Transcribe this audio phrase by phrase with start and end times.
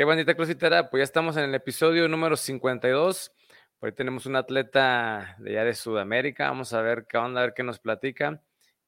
[0.00, 0.88] qué bonita crucitera.
[0.88, 3.32] Pues ya estamos en el episodio número 52.
[3.78, 6.48] Por ahí tenemos un atleta de allá de Sudamérica.
[6.48, 8.40] Vamos a ver qué onda, a ver qué nos platica.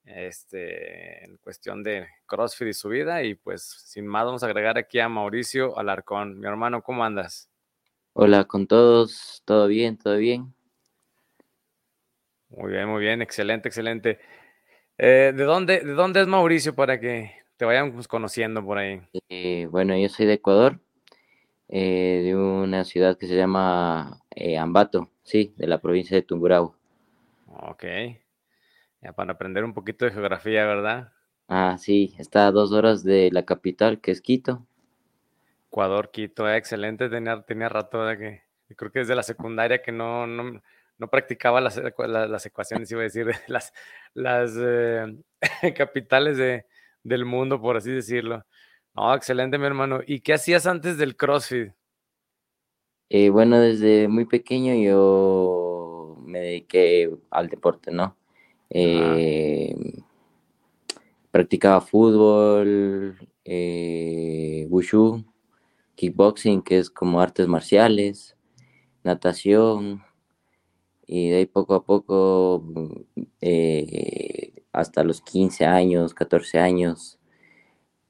[0.06, 3.22] Este, en cuestión de CrossFit y su vida.
[3.24, 6.40] Y pues sin más, vamos a agregar aquí a Mauricio Alarcón.
[6.40, 7.51] Mi hermano, ¿cómo andas?
[8.15, 10.54] Hola con todos, todo bien, todo bien.
[12.48, 14.18] Muy bien, muy bien, excelente, excelente.
[14.96, 19.02] Eh, ¿de, dónde, ¿De dónde es Mauricio para que te vayamos conociendo por ahí?
[19.29, 20.80] Eh, bueno, yo soy de Ecuador,
[21.74, 24.22] eh, de una ciudad que se llama
[24.60, 26.76] Ambato, sí, de la provincia de Tumburao.
[27.46, 27.84] Ok,
[29.00, 31.12] ya para aprender un poquito de geografía, ¿verdad?
[31.48, 34.66] Ah, sí, está a dos horas de la capital, que es Quito.
[35.68, 38.18] Ecuador, Quito, excelente, tenía, tenía rato, ¿verdad?
[38.18, 38.42] Que
[38.76, 40.60] creo que desde la secundaria que no, no,
[40.98, 43.73] no practicaba las, las, ecuaciones, iba a decir, las,
[44.14, 45.16] las eh,
[45.74, 46.66] capitales de,
[47.02, 48.45] del mundo, por así decirlo.
[48.95, 50.01] No, excelente, mi hermano.
[50.07, 51.73] ¿Y qué hacías antes del CrossFit?
[53.09, 58.16] Eh, bueno, desde muy pequeño yo me dediqué al deporte, ¿no?
[58.70, 59.74] Eh,
[61.30, 63.18] practicaba fútbol,
[64.70, 65.25] wushu,
[65.94, 68.37] kickboxing, que es como artes marciales,
[69.04, 70.03] natación,
[71.06, 72.65] y de ahí poco a poco,
[73.41, 77.19] eh, hasta los 15 años, 14 años,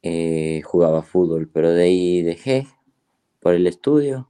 [0.02, 2.66] eh, jugaba fútbol, pero de ahí dejé
[3.40, 4.28] por el estudio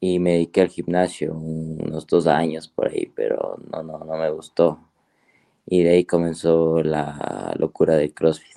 [0.00, 4.30] y me dediqué al gimnasio unos dos años por ahí, pero no, no, no me
[4.30, 4.80] gustó.
[5.66, 8.56] Y de ahí comenzó la locura del CrossFit.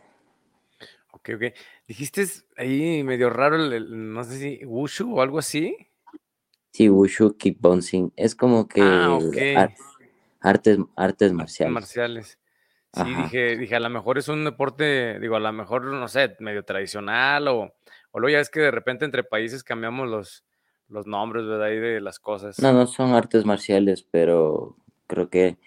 [1.12, 1.44] Ok, ok.
[1.88, 2.26] Dijiste
[2.58, 5.76] ahí medio raro, no sé si Wushu o algo así.
[6.72, 8.14] Sí, Wushu Kickboxing.
[8.16, 9.20] Es como que ah,
[10.42, 11.74] artes, artes marciales.
[11.74, 12.40] marciales.
[12.94, 16.36] Sí, dije, dije, a lo mejor es un deporte, digo, a lo mejor, no sé,
[16.40, 17.74] medio tradicional o,
[18.12, 20.46] o luego ya es que de repente entre países cambiamos los,
[20.90, 21.70] los nombres, ¿verdad?
[21.70, 22.60] Y de las cosas.
[22.60, 24.78] No, no son artes marciales, pero
[25.08, 25.58] creo que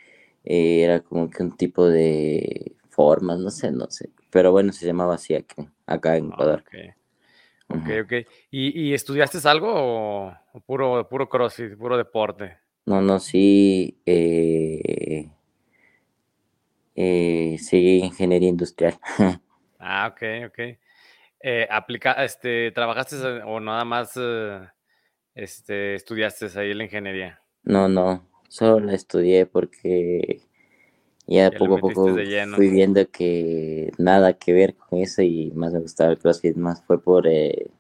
[0.45, 4.11] eh, era como que un tipo de formas, no sé, no sé.
[4.31, 6.63] Pero bueno, se llamaba así aquí, acá en Ecuador.
[7.69, 8.13] Ok, ok.
[8.51, 10.33] ¿Y, estudiaste algo o,
[10.65, 12.59] puro, puro CrossFit, puro deporte?
[12.87, 14.01] No, no, sí.
[14.07, 15.29] Eh,
[16.97, 18.99] eh, seguí ingeniería industrial.
[19.79, 20.59] ah, ok, ok.
[21.41, 24.67] Eh, aplica, este, ¿Trabajaste o nada más eh,
[25.35, 27.41] este, estudiaste ahí la ingeniería?
[27.63, 30.41] No, no, solo la estudié porque
[31.27, 32.17] ya, poco a poco
[32.55, 36.83] fui viendo que nada que ver con eso y más me gustaba el CrossFit, más
[36.85, 37.71] fue por, eh,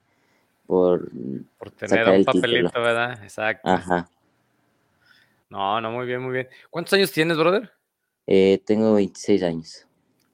[0.67, 1.09] por,
[1.57, 3.23] por tener un papelito, ¿verdad?
[3.23, 3.69] Exacto.
[3.69, 4.11] Ajá.
[5.49, 6.49] No, no, muy bien, muy bien.
[6.71, 7.76] ¿Cuántos años tienes, brother?
[8.27, 9.87] Eh, tengo 26 años.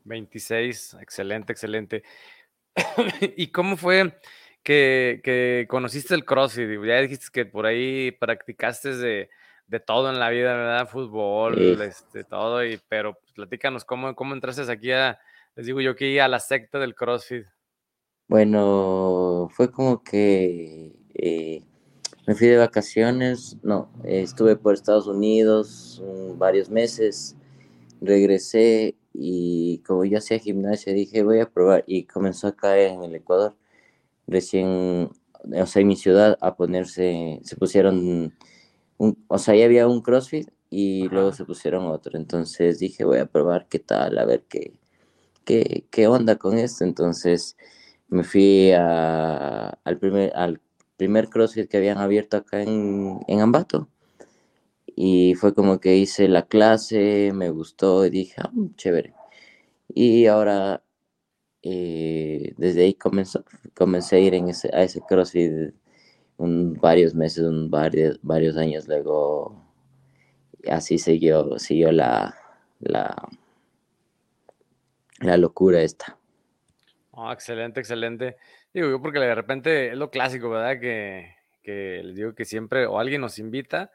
[0.05, 2.03] 26, excelente, excelente.
[3.37, 4.19] ¿Y cómo fue
[4.63, 6.69] que, que conociste el CrossFit?
[6.85, 9.31] Ya dijiste que por ahí practicaste de
[9.73, 10.87] de todo en la vida, ¿verdad?
[10.87, 15.19] Fútbol, este, todo, y, pero pues, platícanos cómo, cómo entraste aquí a,
[15.57, 17.47] les digo yo que a la secta del CrossFit.
[18.29, 21.63] Bueno, fue como que eh,
[22.27, 26.03] me fui de vacaciones, no, estuve por Estados Unidos
[26.37, 27.35] varios meses,
[28.03, 33.05] regresé y como yo hacía gimnasia dije voy a probar y comenzó a caer en
[33.05, 33.57] el Ecuador,
[34.27, 35.11] recién,
[35.45, 38.33] o sea, en mi ciudad a ponerse, se pusieron
[39.29, 42.19] o sea, ya había un CrossFit y luego se pusieron otro.
[42.19, 44.75] Entonces dije, voy a probar qué tal, a ver qué,
[45.45, 46.85] qué, qué onda con esto.
[46.85, 47.57] Entonces
[48.09, 50.61] me fui al, primer, al
[50.97, 53.89] primer CrossFit que habían abierto acá en, en Ambato.
[54.87, 59.15] Y fue como que hice la clase, me gustó y dije, ah, chévere.
[59.89, 60.83] Y ahora,
[61.63, 63.45] eh, desde ahí comenzó,
[63.75, 65.75] comencé a ir en ese, a ese CrossFit
[66.39, 69.65] varios meses, varios, varios años luego,
[70.69, 72.35] así siguió, siguió la,
[72.81, 73.29] la,
[75.21, 76.19] la locura esta.
[77.13, 78.37] Oh, excelente, excelente.
[78.73, 80.81] Digo yo porque de repente es lo clásico, ¿verdad?
[80.81, 83.93] Que, que les digo que siempre o alguien nos invita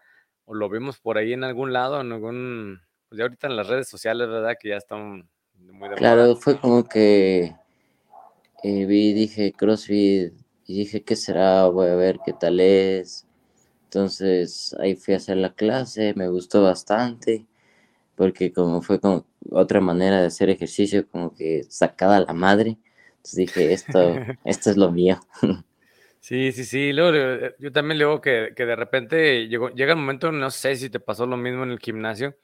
[0.48, 2.80] o lo vemos por ahí en algún lado, en algún,
[3.10, 4.56] pues ya ahorita en las redes sociales, ¿verdad?
[4.60, 7.54] Que ya están muy de Claro, fue como que
[8.64, 10.34] eh, vi, dije, CrossFit
[10.66, 11.68] y dije, ¿qué será?
[11.68, 13.28] Voy a ver qué tal es.
[13.84, 17.46] Entonces ahí fui a hacer la clase, me gustó bastante,
[18.16, 22.78] porque como fue como otra manera de hacer ejercicio, como que sacada la madre.
[23.18, 24.16] Entonces dije, esto,
[24.46, 25.20] esto es lo mío.
[26.20, 26.94] Sí, sí, sí.
[26.94, 30.76] Luego, eh, yo también luego que, que de repente llegó, llega el momento, no sé
[30.76, 32.36] si te pasó lo mismo en el gimnasio,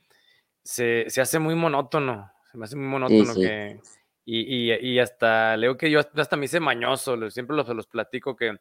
[0.63, 3.79] se, se hace muy monótono, se me hace muy monótono que
[4.25, 8.37] y, y, y, hasta leo que yo hasta me hice mañoso, siempre los, los platico
[8.37, 8.57] que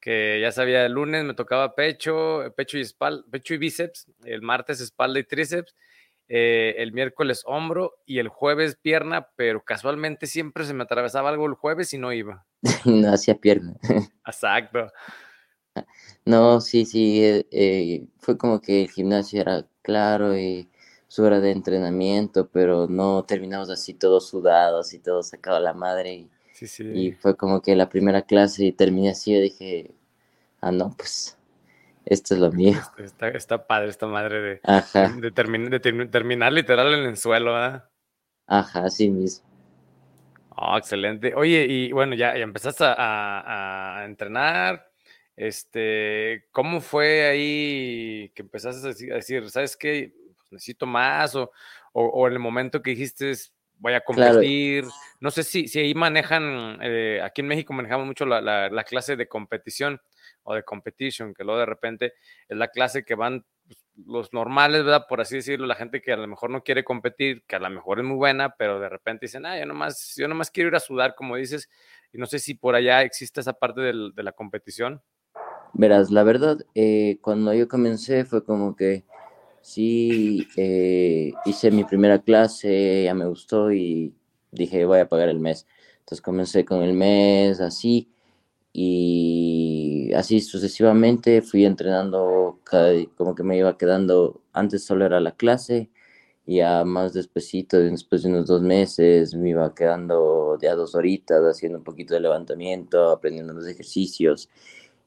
[0.00, 4.42] que ya sabía, el lunes me tocaba pecho, pecho y espalda, pecho y bíceps, el
[4.42, 5.74] martes espalda y tríceps,
[6.28, 11.46] eh, el miércoles hombro y el jueves pierna, pero casualmente siempre se me atravesaba algo
[11.46, 12.46] el jueves y no iba.
[12.84, 13.74] no hacía pierna.
[14.26, 14.88] Exacto.
[16.24, 20.68] No, sí, sí, eh, eh, fue como que el gimnasio era claro y
[21.06, 25.72] su hora de entrenamiento, pero no terminamos así todos sudados y todo sacado a la
[25.72, 26.14] madre.
[26.14, 26.84] Y, sí, sí.
[26.84, 29.94] y fue como que la primera clase y terminé así, y dije,
[30.60, 31.38] ah, no, pues
[32.04, 32.78] esto es lo mío.
[32.98, 35.30] Está, está padre esta madre de,
[36.10, 37.88] terminar literal en el suelo, ¿verdad?
[38.46, 39.47] ajá, así mismo.
[40.60, 41.34] Oh, excelente.
[41.36, 44.90] Oye, y bueno, ya, ya empezaste a, a- a entrenar.
[45.36, 50.12] Este, ¿cómo fue ahí que empezaste a decir, ¿sabes qué?
[50.36, 51.52] Pues necesito más, o,
[51.92, 53.32] o, o en el momento que dijiste,
[53.76, 54.32] voy a Claro.
[54.34, 54.84] competir.
[55.20, 58.82] No sé si, si ahí manejan, eh, aquí en México manejamos mucho la, la- la
[58.82, 60.00] clase de competición
[60.42, 62.14] o de competition, que luego de repente
[62.48, 65.04] es la clase que van pues, los normales, ¿verdad?
[65.08, 67.68] Por así decirlo, la gente que a lo mejor no quiere competir, que a lo
[67.70, 70.74] mejor es muy buena, pero de repente dicen, ah, yo nomás, yo nomás quiero ir
[70.76, 71.68] a sudar, como dices,
[72.12, 75.02] y no sé si por allá existe esa parte del- de la competición.
[75.74, 79.04] Verás, la verdad, eh, cuando yo comencé fue como que
[79.60, 84.14] sí, eh, hice mi primera clase, ya me gustó y
[84.50, 85.66] dije, voy a pagar el mes.
[86.00, 88.10] Entonces comencé con el mes, así,
[88.80, 95.32] y así sucesivamente fui entrenando, cada, como que me iba quedando, antes solo era la
[95.32, 95.90] clase,
[96.46, 101.42] y ya más despacito, después de unos dos meses, me iba quedando ya dos horitas
[101.42, 104.48] haciendo un poquito de levantamiento, aprendiendo los ejercicios.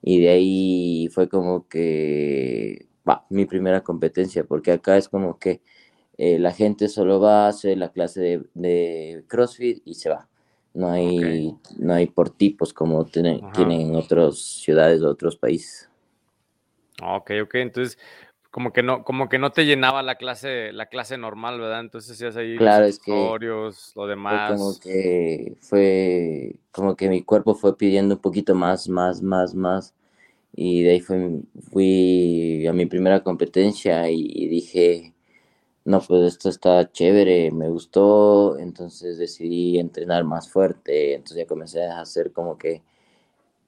[0.01, 5.61] Y de ahí fue como que, va, mi primera competencia, porque acá es como que
[6.17, 10.30] eh, la gente solo va a hacer la clase de, de CrossFit y se va.
[10.73, 15.89] No hay, no hay por tipos como tienen, tienen en otras ciudades o otros países.
[17.01, 17.97] Ok, ok, entonces
[18.51, 21.79] como que no, como que no te llenaba la clase, la clase normal, ¿verdad?
[21.81, 24.79] Entonces hacías ahí Claro, los es que accesorios, lo Fue como demás.
[24.79, 29.95] que fue como que mi cuerpo fue pidiendo un poquito más, más, más, más.
[30.55, 31.41] Y de ahí fue,
[31.71, 35.10] fui a mi primera competencia y, y dije,
[35.85, 41.85] no, pues esto está chévere, me gustó, entonces decidí entrenar más fuerte, entonces ya comencé
[41.85, 42.83] a hacer como que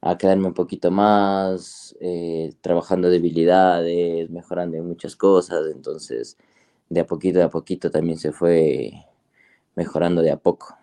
[0.01, 6.37] a quedarme un poquito más, eh, trabajando debilidades, mejorando en muchas cosas, entonces
[6.89, 8.91] de a poquito a poquito también se fue
[9.75, 10.77] mejorando de a poco.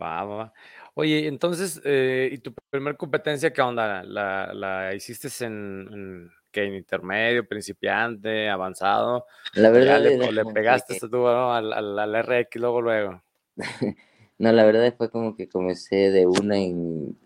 [0.00, 0.52] Va, va, va.
[0.94, 4.02] Oye, entonces, eh, ¿y tu primer competencia qué onda?
[4.04, 9.26] ¿La, la hiciste en, qué, en intermedio, principiante, avanzado?
[9.54, 11.52] La ¿O ya verdad le, le pegaste que, tú, ¿no?
[11.52, 13.22] al, al, al RX luego, luego?
[14.38, 17.16] no, la verdad fue como que comencé de una en,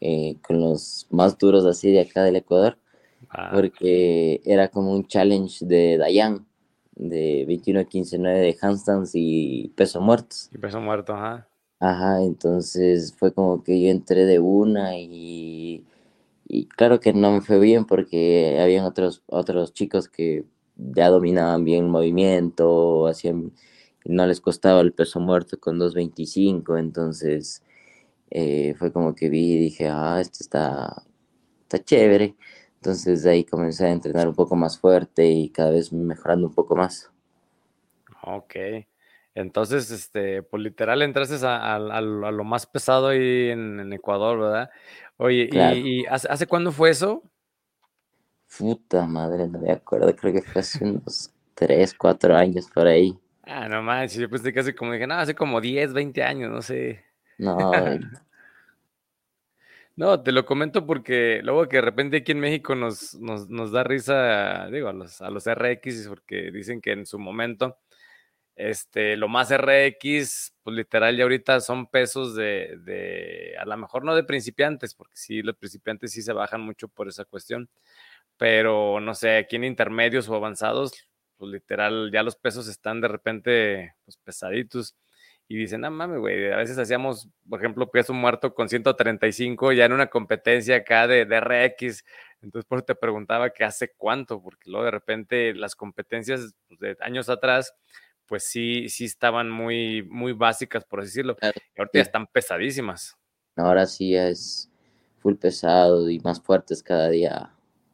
[0.00, 2.78] eh, con los más duros así de acá del Ecuador,
[3.30, 6.46] Ah, porque era como un challenge de Dayan,
[6.94, 10.50] de 21 a 15, 9 de handstands y peso muertos.
[10.52, 11.48] y peso muerto, ajá.
[11.80, 15.84] Ajá, entonces fue como que yo entré de una y,
[16.48, 20.44] y claro que no me fue bien porque habían otros, otros chicos que
[20.76, 23.52] ya dominaban bien el movimiento, hacían,
[24.04, 27.62] no les costaba el peso muerto con 2.25, entonces
[28.30, 31.04] eh, fue como que vi y dije, ah, esto está,
[31.62, 32.36] está chévere.
[32.76, 36.54] Entonces de ahí comencé a entrenar un poco más fuerte y cada vez mejorando un
[36.54, 37.10] poco más.
[38.22, 38.56] Ok.
[39.34, 44.70] Entonces, este, pues literal entraste a, a- lo más pesado ahí en, en Ecuador, ¿verdad?
[45.18, 47.22] Oye, Claro, ¿y, y hace, hace cuándo fue eso?
[48.58, 53.18] puta madre, no me acuerdo, creo que fue hace unos 3, 4 años por ahí.
[53.44, 56.50] Ah, no manches, yo pensé que hace como, dije, no, hace como 10, 20 años,
[56.50, 57.04] no sé.
[57.38, 57.54] No,
[59.96, 63.72] No, te lo comento porque luego que de repente aquí en México nos, nos, nos
[63.72, 67.78] da risa, digo, a los, a los RX, porque dicen que en su momento,
[68.58, 74.04] este, lo más RX, pues literal ya ahorita son pesos de, de, a lo mejor
[74.04, 77.70] no de principiantes, porque sí, los principiantes sí se bajan mucho por esa cuestión,
[78.36, 83.06] pero no sé, aquí en intermedios o avanzados, pues literal ya los pesos están de
[83.06, 84.96] repente pues, pesaditos.
[85.50, 89.86] Y dicen, no mames, güey, a veces hacíamos, por ejemplo, peso muerto con 135 ya
[89.86, 92.04] en una competencia acá de, de RX.
[92.42, 96.80] Entonces, por eso te preguntaba que hace cuánto, porque luego de repente las competencias pues,
[96.80, 97.74] de años atrás,
[98.28, 101.36] pues sí, sí estaban muy, muy básicas, por así decirlo.
[101.36, 102.08] claro, Y ahorita ya sí.
[102.08, 103.16] están pesadísimas.
[103.56, 104.70] Ahora sí es
[105.18, 107.52] full pesado y más fuertes cada día,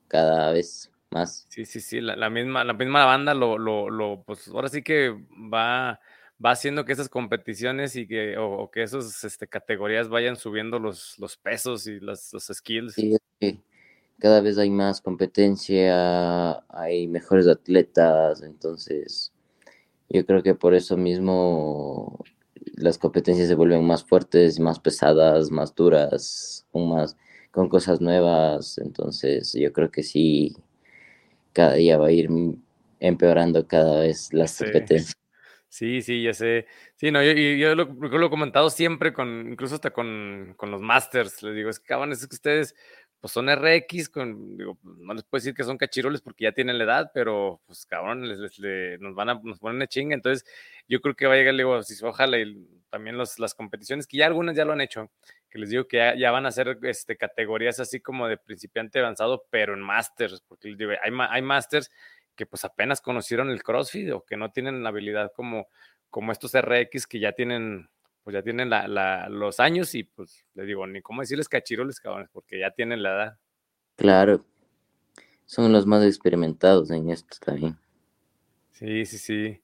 [0.08, 1.46] cada vez más.
[1.48, 4.82] Sí, sí, sí, la, la misma, la misma banda lo, lo, lo, pues ahora sí
[4.82, 6.00] que va,
[6.44, 10.78] va haciendo que esas competiciones y que, o, o que esas este, categorías vayan subiendo
[10.78, 12.94] los, los pesos y las, los skills.
[12.94, 13.62] Sí, que
[14.18, 19.32] cada vez hay más competencia, hay mejores atletas, entonces
[20.08, 22.24] yo creo que por eso mismo
[22.76, 27.16] las competencias se vuelven más fuertes, más pesadas, más duras, con más
[27.50, 30.56] con cosas nuevas, entonces yo creo que sí
[31.52, 32.28] cada día va a ir
[32.98, 35.16] empeorando cada vez las competencias.
[35.68, 36.66] Sí, sí, ya sé.
[36.94, 40.80] Sí, no, yo, yo, lo, lo, he comentado siempre, con, incluso hasta con, con los
[40.80, 41.42] masters.
[41.42, 42.76] Les digo, es que cabrón, es que ustedes
[43.24, 46.76] pues son RX, con, digo, no les puedo decir que son cachiroles porque ya tienen
[46.76, 48.60] la edad, pero pues cabrón, les,
[49.00, 50.14] nos van a, nos ponen de chinga.
[50.14, 50.44] Entonces,
[50.88, 54.18] yo creo que va a llegar, digo, si ojalá, y también los, las competiciones, que
[54.18, 55.10] ya algunas ya lo han hecho,
[55.48, 58.98] que les digo que ya, ya, van a ser este, categorías así como de principiante
[58.98, 61.90] avanzado, pero en masters, porque les digo, hay, hay masters
[62.36, 65.68] que pues apenas conocieron el CrossFit o que no tienen la habilidad como,
[66.10, 67.88] como estos RX que ya tienen,
[68.24, 72.30] pues ya tienen la, los años y pues les digo, ni cómo decirles cachiroles, cabrones,
[72.32, 73.38] porque ya tienen la edad.
[73.96, 74.44] Claro,
[75.44, 77.76] son los más experimentados en esto también.
[78.72, 79.62] Sí, sí, sí.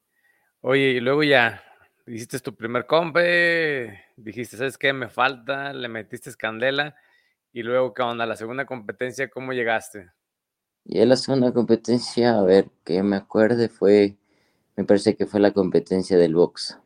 [0.60, 1.64] Oye, y luego ya
[2.06, 4.92] hiciste tu primer compe, dijiste, ¿sabes qué?
[4.92, 6.94] Me falta, le metiste candela
[7.52, 8.26] y luego, ¿qué onda?
[8.26, 10.10] La segunda competencia, ¿cómo llegaste?
[10.84, 14.16] Y la segunda competencia, a ver, que me acuerde, fue,
[14.76, 16.78] me parece que fue la competencia del box.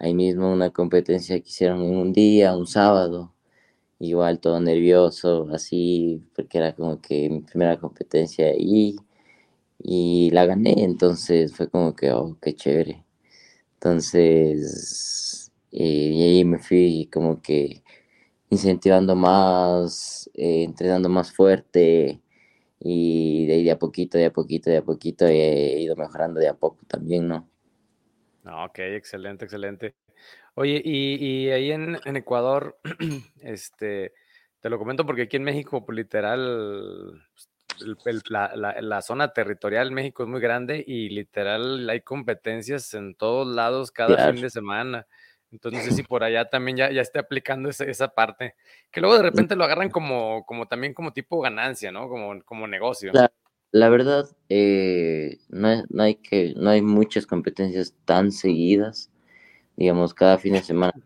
[0.00, 3.34] Ahí mismo una competencia que hicieron en un día, un sábado,
[4.00, 8.96] igual todo nervioso, así, porque era como que mi primera competencia y,
[9.78, 13.04] y la gané, entonces fue como que, oh, qué chévere.
[13.74, 17.82] Entonces, eh, y ahí me fui como que
[18.50, 22.20] incentivando más, eh, entrenando más fuerte,
[22.80, 26.48] y de ahí a poquito, de a poquito, de a poquito he ido mejorando de
[26.48, 27.48] a poco también, ¿no?
[28.50, 29.94] Ok, excelente, excelente.
[30.54, 32.78] Oye, y, ahí en, Ecuador,
[33.42, 34.12] este,
[34.60, 37.22] te lo comento porque aquí en México, pues, literal,
[38.02, 43.46] pues, la, zona territorial en México es muy grande y literal hay competencias en todos
[43.46, 45.06] lados cada fin de semana.
[45.50, 48.56] Entonces, no sé si por allá también ya, ya esté aplicando esa, esa, parte,
[48.90, 52.08] que luego de repente lo agarran como, como también como tipo ganancia, ¿no?
[52.08, 53.12] Como, como negocio.
[53.70, 59.10] La, verdad, eh, no, no, hay que, no hay muchas competencias tan seguidas,
[59.76, 61.00] digamos, cada fin de semana,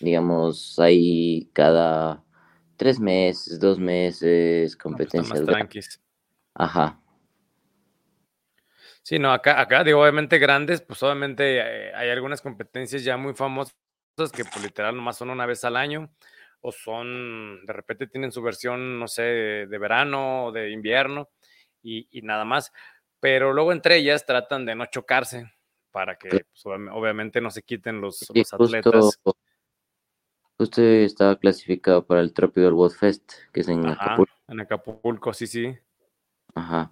[0.00, 2.24] digamos, hay cada
[2.76, 5.42] tres meses, dos meses, competencias.
[5.42, 5.68] Más
[6.54, 7.00] Ajá.
[9.02, 13.34] Sí, no, acá, acá digo, obviamente grandes, pues obviamente eh, hay algunas competencias ya muy
[13.34, 13.74] famosas
[14.34, 16.10] que pues, literal nomás son una vez al año
[16.60, 21.30] o son, de repente tienen su versión, no sé, de, verano o de invierno
[21.82, 22.72] y, nada más.
[23.20, 25.50] Pero luego entre ellas tratan de no chocarse
[25.90, 29.18] para que pues, obviamente no se quiten los, atletas.
[30.56, 34.32] Justo estaba clasificado para el Tropical World Fest, que es en Acapulco.
[34.48, 35.78] En Acapulco, sí, sí.
[36.54, 36.90] Ajá.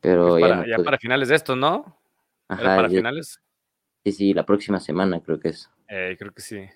[0.00, 2.00] Pero ya, ya para finales de esto, ¿no?
[2.48, 3.40] Ajá, para finales?
[4.04, 5.70] Sí, sí, la próxima semana creo que es.
[5.88, 6.68] Eh, creo que sí.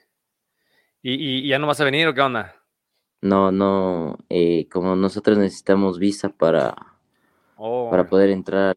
[1.01, 2.55] ¿Y, ya no vas a venir o qué onda?
[3.21, 6.94] No, no, eh, como nosotros necesitamos visa para,
[7.57, 7.89] oh.
[7.91, 8.77] para poder entrar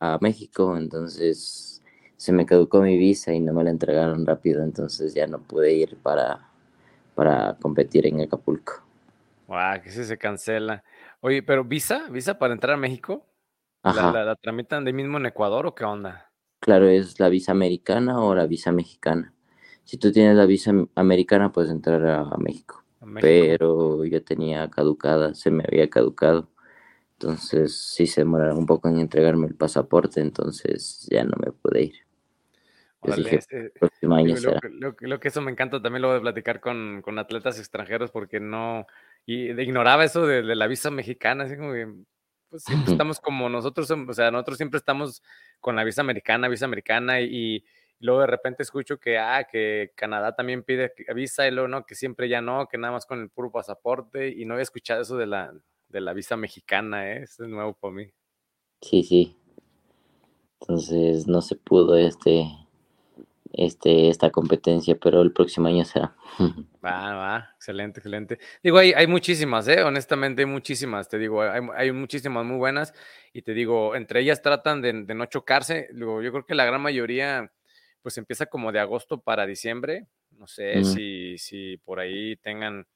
[0.00, 1.82] a México, entonces
[2.16, 5.72] se me caducó mi visa y no me la entregaron rápido, entonces ya no pude
[5.72, 6.48] ir para,
[7.14, 8.82] para competir en Acapulco.
[9.46, 10.82] Guau, que se cancela.
[11.20, 13.24] Oye, pero visa, visa para entrar a México,
[13.82, 16.32] ¿La, la, la tramitan de mismo en Ecuador o qué onda?
[16.58, 19.32] Claro, es la visa americana o la visa mexicana
[19.86, 22.82] si tú tienes la visa americana, puedes entrar a, México.
[23.20, 26.48] Pero yo tenía caducada, se me había caducado.
[27.18, 31.84] Entonces sí se demoraron un poco en entregarme el pasaporte, entonces ya no me pude
[31.84, 31.94] ir.
[34.02, 38.86] lo, que eso me encanta también lo de platicar con, atletas extranjeros porque no,
[39.24, 41.90] y ignoraba eso de, la visa mexicana, así como que,
[42.50, 45.22] pues siempre estamos como nosotros, o sea, nosotros siempre estamos
[45.60, 47.64] con la visa americana, visa americana y,
[47.98, 51.94] luego de repente escucho que, ah, que Canadá también pide visa y luego no, que
[51.94, 55.16] siempre ya no, que nada más con el puro pasaporte y no había escuchado eso
[55.16, 55.54] de la,
[55.88, 57.22] de la visa mexicana, ¿eh?
[57.22, 58.10] es nuevo para mí.
[58.80, 59.36] Sí, sí.
[60.60, 62.46] Entonces no se pudo este,
[63.52, 66.14] este, esta competencia, pero el próximo año será.
[66.84, 68.38] Va, va, excelente, excelente.
[68.62, 69.82] Digo, hay, hay muchísimas, ¿eh?
[69.82, 72.94] honestamente hay muchísimas, te digo, hay, hay muchísimas muy buenas
[73.32, 76.64] y te digo, entre ellas tratan de, de no chocarse, digo, yo creo que la
[76.64, 77.50] gran mayoría
[78.06, 80.06] pues empieza como de agosto para diciembre.
[80.30, 82.86] No sé si, si por ahí tengan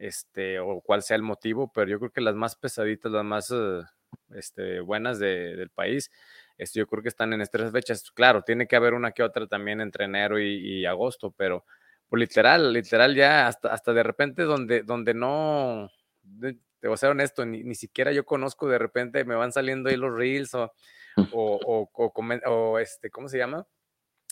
[0.00, 3.50] este o cuál sea el motivo, pero yo creo que las más pesaditas, las más
[3.50, 3.82] eh,
[4.34, 6.10] este, buenas del país,
[6.56, 8.10] este, yo creo que están en estas fechas.
[8.10, 11.64] Claro, tiene que haber una que otra también entre enero y, agosto, pero
[12.08, 15.90] pues, literal, literal ya hasta, hasta de repente donde, donde no,
[16.40, 19.90] te voy a ser honesto, ni, ni siquiera yo conozco, de repente me van saliendo
[19.90, 20.72] ahí los reels o,
[21.32, 22.12] o, o,
[22.46, 23.66] o, este, ¿cómo se llama?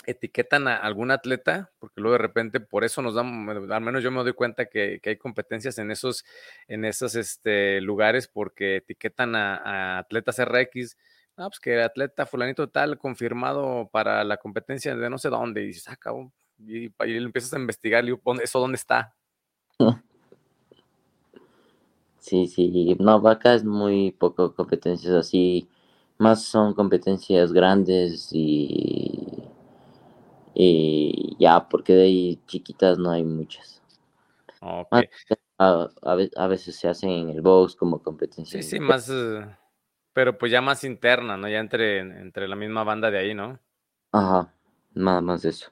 [0.07, 4.11] Etiquetan a algún atleta, porque luego de repente por eso nos dan, al menos yo
[4.11, 6.25] me doy cuenta que, que hay competencias en esos,
[6.67, 10.97] en esos este, lugares porque etiquetan a, atletas RX,
[11.37, 15.67] ah, pues que atleta fulanito tal confirmado para la competencia de no sé dónde, y
[15.67, 15.97] dices, ah,
[16.59, 19.15] y, y, empiezas a investigar, y ¿eso dónde está?
[22.19, 25.69] Sí, sí, no, vaca es muy poco competencias así,
[26.19, 29.28] más son competencias grandes y,
[30.61, 33.81] y ya, porque de ahí chiquitas no hay muchas.
[34.61, 35.09] Okay.
[35.57, 38.65] A, a, veces se hacen en el box como competencias.
[38.65, 39.47] Sí, sí, más, eh,
[40.13, 41.49] pero pues ya más interna, ¿no?
[41.49, 43.61] Ya entre, entre la misma banda de ahí, ¿no?
[44.11, 44.53] Ajá,
[44.95, 45.71] nada más de eso.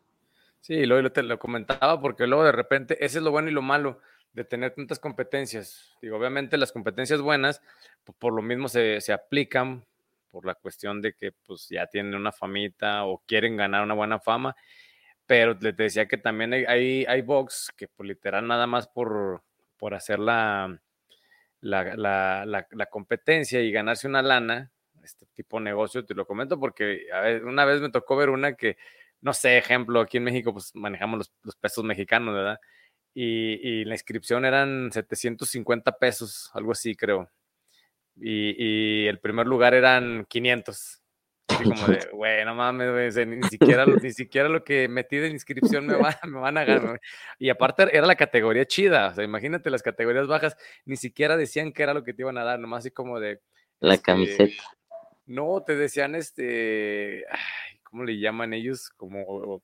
[0.60, 3.62] Sí, luego te lo comentaba porque luego de repente, ese es lo bueno y lo
[3.62, 4.00] malo
[4.34, 5.96] de tener tantas competencias.
[6.00, 7.60] Digo, obviamente las competencias buenas,
[8.04, 9.84] pues por lo mismo se, se, aplican
[10.30, 14.18] por la cuestión de que pues ya tienen una famita o quieren ganar una buena
[14.20, 14.54] fama,
[15.26, 19.42] pero les decía que también hay, hay, box que pues, literal nada más por,
[19.76, 20.80] por hacer la,
[21.60, 24.70] la, la, competencia y ganarse una lana,
[25.02, 28.30] este tipo de negocio, te lo comento porque a ver, una vez me tocó ver
[28.30, 28.76] una que,
[29.20, 32.60] no sé, ejemplo, aquí en México pues manejamos los, los pesos mexicanos, ¿verdad?
[33.18, 37.30] y, la inscripción eran 750 pesos, algo así creo.
[38.18, 41.02] Y, el primer lugar eran 500.
[41.48, 45.86] Así como de, güey, no mames, ni, siquiera, ni siquiera lo que metí de inscripción
[45.86, 47.00] me, me van a ganar.
[47.38, 51.72] Y aparte era la categoría chida, o sea, imagínate las categorías bajas, ni siquiera decían
[51.72, 53.40] que era lo que te iban a dar, nomás así como de...
[53.78, 54.62] La este, camiseta.
[55.26, 57.24] No, te decían este,
[57.82, 58.90] ¿cómo le llaman ellos?
[58.90, 59.62] Como,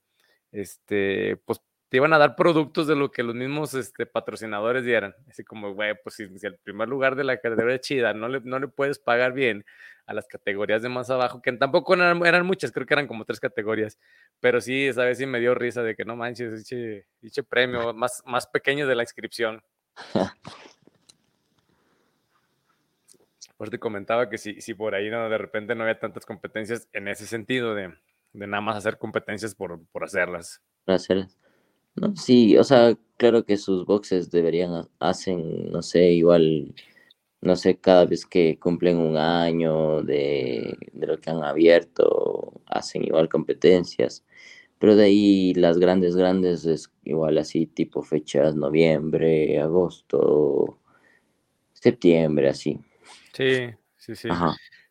[0.50, 1.61] este, pues
[1.92, 5.14] te iban a dar productos de lo que los mismos este, patrocinadores dieran.
[5.28, 8.59] Así como, güey, pues si, el primer lugar de la categoría chida no le, no
[8.59, 9.66] le puedes pagar bien
[10.07, 13.40] a las categorías de más abajo, que tampoco eran, muchas, creo que eran como tres
[13.40, 13.98] categorías,
[14.40, 16.66] pero sí, esa vez sí me dio risa de que no manches,
[17.20, 19.62] dicho premio más, más pequeño de la inscripción.
[23.59, 26.88] Pues te comentaba que si, si por ahí no, de repente no había tantas competencias
[26.94, 27.94] en ese sentido de,
[28.33, 30.62] de nada más hacer competencias por, por hacerlas.
[30.87, 31.41] Por hacerlas.
[31.94, 36.74] No, sí, o sea, claro que sus boxes deberían, hacen, no sé, igual,
[37.40, 43.05] no sé, cada vez que cumplen un año de, de lo que han abierto, hacen
[43.05, 44.24] igual competencias.
[44.78, 50.81] Pero de ahí las grandes, grandes es igual así, tipo fechas noviembre, agosto,
[51.72, 52.81] septiembre, así.
[53.33, 54.28] Sí, sí, sí.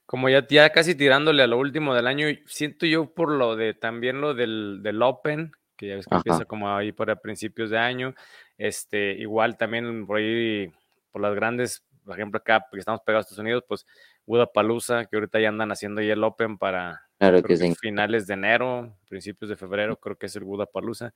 [0.06, 3.74] Como ya, ya casi tirándole a lo último del año, siento yo por lo de
[3.74, 7.80] también lo del, del Open, que ya ves que empieza como ahí por principios de
[7.80, 8.14] año.
[8.56, 10.72] Este, igual también por ahí,
[11.12, 13.88] por las grandes, por ejemplo, acá, porque estamos pegados a Estados Unidos, pues
[14.54, 18.96] Palusa, que ahorita ya andan haciendo ya el Open para claro que finales de enero,
[19.10, 21.16] principios de febrero, creo que es el Palusa.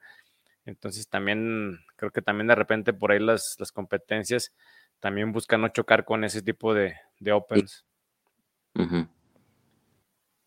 [0.66, 4.52] Entonces también, creo que también de repente por ahí las, las competencias
[5.00, 7.86] también buscan no chocar con ese tipo de, de Opens.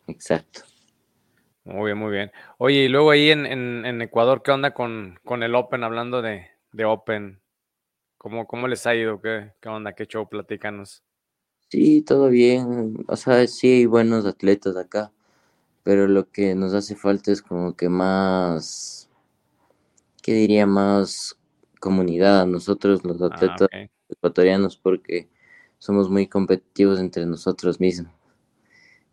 [0.09, 0.63] Exacto.
[1.69, 2.33] Muy bien, muy bien.
[2.57, 5.85] Oye, y luego ahí en, en, Ecuador, ¿qué onda con, con el Open?
[5.85, 7.43] Hablando de, de Open,
[8.17, 9.21] ¿Cómo, ¿cómo les ha ido?
[9.21, 9.93] ¿Qué, ¿Qué onda?
[9.93, 10.27] ¿Qué show?
[10.27, 11.03] Platícanos.
[11.69, 13.05] Sí, todo bien.
[13.07, 15.13] O sea, sí hay buenos atletas acá,
[15.83, 19.11] pero lo que nos hace falta es como que más,
[20.23, 20.67] ¿qué diría?
[20.67, 21.39] Más
[21.81, 22.47] comunidad.
[22.47, 23.69] Nosotros, los ah, atletas
[24.09, 25.29] ecuatorianos, porque
[25.79, 28.18] somos muy competitivos entre nosotros mismos.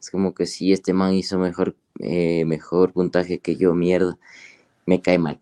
[0.05, 4.19] Es como que si este man hizo mejor eh, mejor puntaje que yo, mierda,
[4.85, 5.39] me cae mal.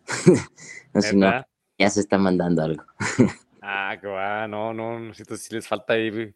[0.93, 1.45] Así no,
[1.77, 2.85] ya se está mandando algo.
[3.61, 6.33] ah, que va, no, no, si, si les falta ahí.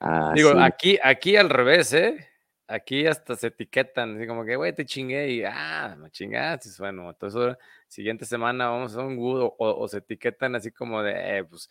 [0.00, 2.26] Ah, Digo, aquí, aquí al revés, ¿eh?
[2.66, 6.70] Aquí hasta se etiquetan, así como que, güey, te chingué y, ah, me chingaste.
[6.80, 7.56] Bueno, entonces,
[7.86, 11.70] siguiente semana vamos a un good, o, se etiquetan así como de, eh, pues,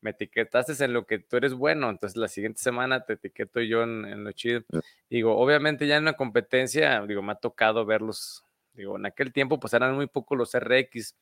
[0.00, 3.82] me etiquetaste en lo que tú eres bueno, entonces la siguiente semana te etiqueto yo
[3.82, 4.60] en, lo chido.
[4.68, 4.78] Mm.
[5.10, 9.58] Digo, obviamente ya en la competencia, digo, me ha tocado verlos, digo, en aquel tiempo
[9.58, 11.16] pues eran muy pocos los RX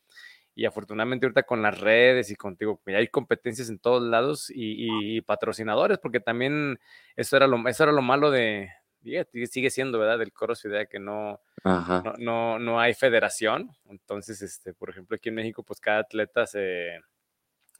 [0.56, 5.20] y afortunadamente ahorita con las redes y contigo, ya hay competencias en todos lados y,
[5.22, 6.78] patrocinadores, porque también
[7.16, 8.70] eso era lo, eso era lo malo de,
[9.50, 10.18] sigue siendo, ¿verdad?
[10.18, 10.32] Del
[10.64, 13.70] Idea que no, no, no, no, hay federación.
[13.88, 17.00] Entonces, este, por ejemplo, aquí en México, pues cada atleta se,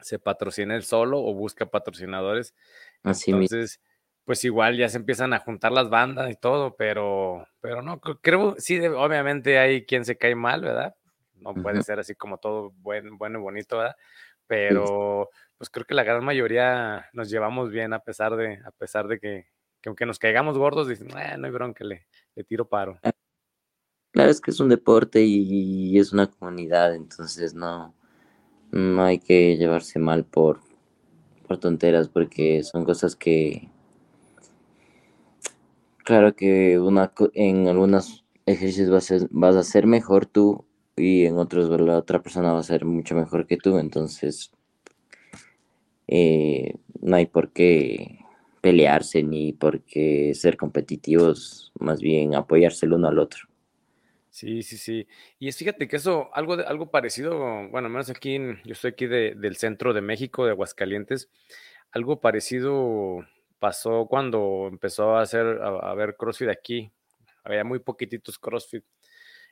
[0.01, 2.55] se patrocina el solo o busca patrocinadores.
[3.03, 3.81] Así Entonces,
[4.25, 8.55] pues igual ya se empiezan a juntar las bandas y todo, pero, pero no, creo,
[8.59, 10.95] sí, obviamente hay quien se cae mal, ¿verdad?
[11.35, 13.97] No puede ser así como todo buen, bueno y bonito, ¿verdad?
[14.47, 18.71] Pero, pues pues creo que la gran mayoría nos llevamos bien a pesar de, a
[18.73, 19.47] pesar de que,
[19.87, 22.99] aunque nos caigamos gordos, dicen, eh, no hay bronca, le, le tiro paro.
[24.15, 27.95] Claro, es que es un deporte y, es una comunidad, entonces no,
[28.75, 30.59] no hay que llevarse mal por,
[31.47, 33.69] por tonteras, porque son cosas que,
[35.99, 40.65] claro que una, en algunos ejercicios vas a, vas a ser mejor tú
[40.97, 44.51] y en otros la otra persona va a ser mucho mejor que tú, entonces
[46.09, 48.19] eh, no hay por qué
[48.61, 53.54] pelearse ni por qué ser competitivos, más bien apoyarse el uno al otro.
[54.35, 55.07] Sí, sí, sí.
[55.39, 59.07] Y es, fíjate que eso, algo, de, algo parecido, bueno, menos aquí, yo estoy aquí
[59.07, 61.31] del centro de México, de Aguascalientes,
[61.93, 63.25] algo parecido
[63.61, 66.91] pasó cuando empezó a hacer, a, a ver CrossFit aquí.
[67.45, 68.85] Había muy poquititos CrossFit.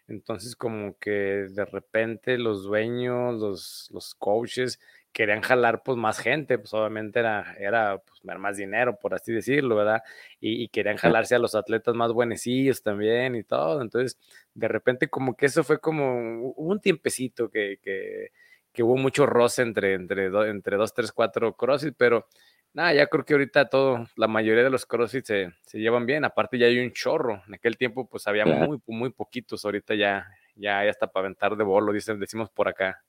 [0.08, 4.80] Entonces, como que de repente los dueños, los, los coaches,
[5.12, 9.76] querían jalar pues más gente, pues obviamente era, era pues, más dinero, por así decirlo,
[9.76, 10.02] ¿verdad?
[10.40, 13.82] Y, querían jalarse a los atletas más buenecillos también y todo.
[13.82, 14.18] Entonces,
[14.54, 18.30] de repente como que eso fue como un tiempecito que, que,
[18.72, 22.26] que hubo mucho roce entre, entre, entre dos, tres, cuatro CrossFit, pero
[22.72, 26.24] nada, ya creo que ahorita todo, la mayoría de los CrossFit se, se llevan bien,
[26.24, 30.26] aparte ya hay un chorro, en aquel tiempo pues había muy, muy poquitos, ahorita ya,
[30.54, 33.02] ya, ya está para aventar de bolo, dicen, decimos por acá.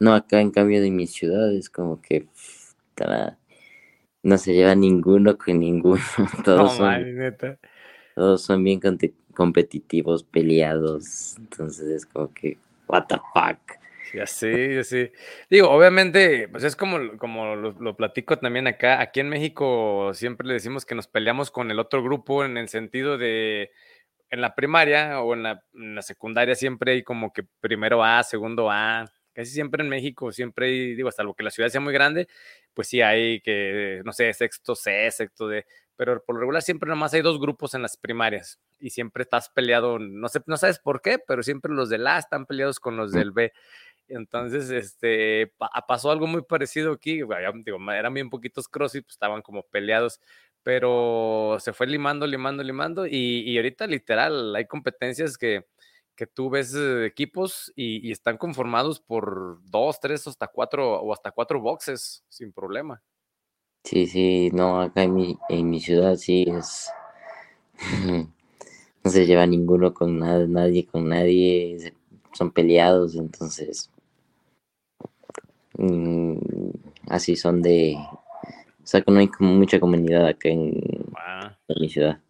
[0.00, 2.26] No, acá en cambio de mi ciudad es como que
[4.22, 6.02] no se lleva ninguno con ninguno.
[6.44, 7.36] Todos, son,
[8.14, 8.80] todos son bien
[9.34, 11.36] competitivos, peleados.
[11.38, 12.58] Entonces es como que,
[12.88, 13.58] what the fuck.
[14.14, 15.12] Ya sí, ya sí.
[15.48, 19.00] Digo, obviamente, pues es como, como lo, platico también acá.
[19.00, 22.68] Aquí en México siempre le decimos que nos peleamos con el otro grupo en el
[22.68, 23.70] sentido de
[24.30, 28.22] en la primaria o en la, en la secundaria siempre hay como que primero A,
[28.22, 29.04] segundo A,
[29.40, 32.28] Casi siempre en México, siempre hay, digo, salvo que la ciudad sea muy grande,
[32.74, 35.64] pues sí hay que, no sé, sexto C, sexto D,
[35.96, 39.48] pero por lo regular siempre nomás hay dos grupos en las primarias y siempre estás
[39.48, 42.98] peleado, no sé, no sabes por qué, pero siempre los del A están peleados con
[42.98, 43.50] los del B.
[44.08, 45.50] Entonces, este,
[45.88, 47.32] pasó algo muy parecido aquí, digo,
[47.92, 50.20] eran bien poquitos CrossFit, pues estaban como peleados,
[50.62, 55.64] pero se fue limando, limando, limando y, y ahorita literal hay competencias que
[56.14, 61.30] que tú ves eh, equipos y, están conformados por dos, tres, hasta cuatro o hasta
[61.30, 63.02] cuatro boxes sin problema.
[63.84, 66.90] Sí, sí, no, acá en mi, en mi ciudad sí es.
[69.04, 71.94] no se lleva ninguno con nada, nadie con nadie,
[72.32, 73.90] son peleados, entonces.
[75.78, 76.36] Mm,
[77.08, 77.96] así son de.
[78.82, 80.80] O sea, que no hay como mucha comunidad acá en
[81.68, 82.20] mi ciudad.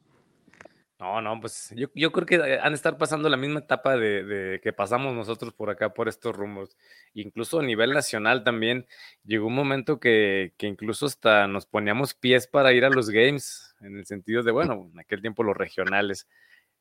[1.00, 3.96] No, no, pues yo, yo, creo que eh, han de estar pasando la misma etapa
[3.96, 6.76] de, que pasamos nosotros por acá, por estos rumbos.
[7.14, 8.86] Incluso a nivel nacional también
[9.24, 13.74] llegó un momento que, que incluso hasta nos poníamos pies para ir a los games,
[13.80, 16.28] en el sentido de, bueno, en aquel tiempo los regionales.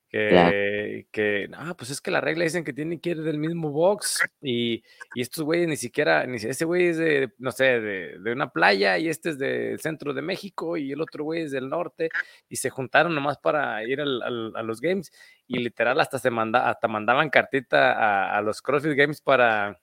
[0.09, 3.69] Que, que, no, pues es que la regla dicen que tienen que ir del mismo
[3.69, 8.17] box y, y estos güeyes ni siquiera, ni, ese güey es de, no sé, de,
[8.17, 11.51] de, una playa y este es del centro de México y el otro güey es
[11.51, 12.09] del norte
[12.49, 15.11] y se juntaron nomás para ir al, a los games
[15.45, 19.79] y literal hasta se manda, hasta mandaban cartita a, a los CrossFit Games para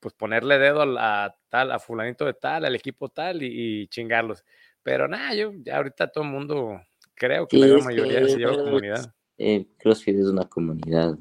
[0.00, 4.44] pues ponerle dedo a, tal, a fulanito de tal, al equipo tal y, chingarlos.
[4.82, 6.78] Pero nada, yo ya ahorita todo el mundo
[7.14, 11.16] creo que la mayoría se lleva comunidad eh, CrossFit es una comunidad.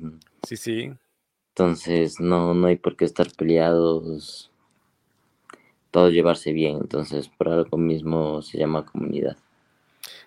[0.47, 0.93] Sí, sí.
[1.49, 4.51] Entonces no, no hay por qué estar peleados,
[5.91, 6.77] todo llevarse bien.
[6.77, 9.37] Entonces por algo mismo se llama comunidad.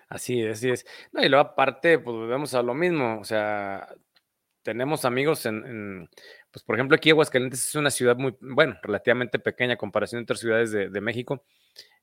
[0.09, 0.85] Así es, así es.
[1.11, 3.19] No, y luego aparte, pues volvemos a lo mismo.
[3.19, 3.87] O sea,
[4.63, 6.09] tenemos amigos en,
[6.51, 10.37] pues por ejemplo, aquí Aguascalientes es una ciudad muy, bueno, relativamente pequeña en comparación entre
[10.37, 11.43] ciudades de, de México.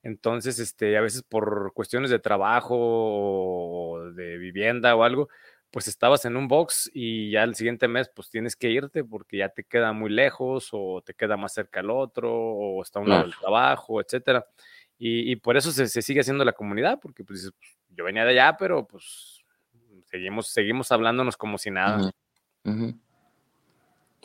[0.03, 5.27] Entonces, este, a veces por cuestiones de trabajo o de vivienda o algo,
[5.71, 9.37] pues estabas en un box y ya el siguiente mes pues tienes que irte porque
[9.37, 13.01] ya te queda muy lejos o te queda más cerca el otro o está a
[13.01, 14.45] un lado del trabajo, etcétera.
[14.99, 17.51] Y, por eso se, sigue haciendo la comunidad porque pues,
[17.89, 19.45] yo venía de allá, pero pues
[20.05, 22.11] seguimos, seguimos hablándonos como si nada.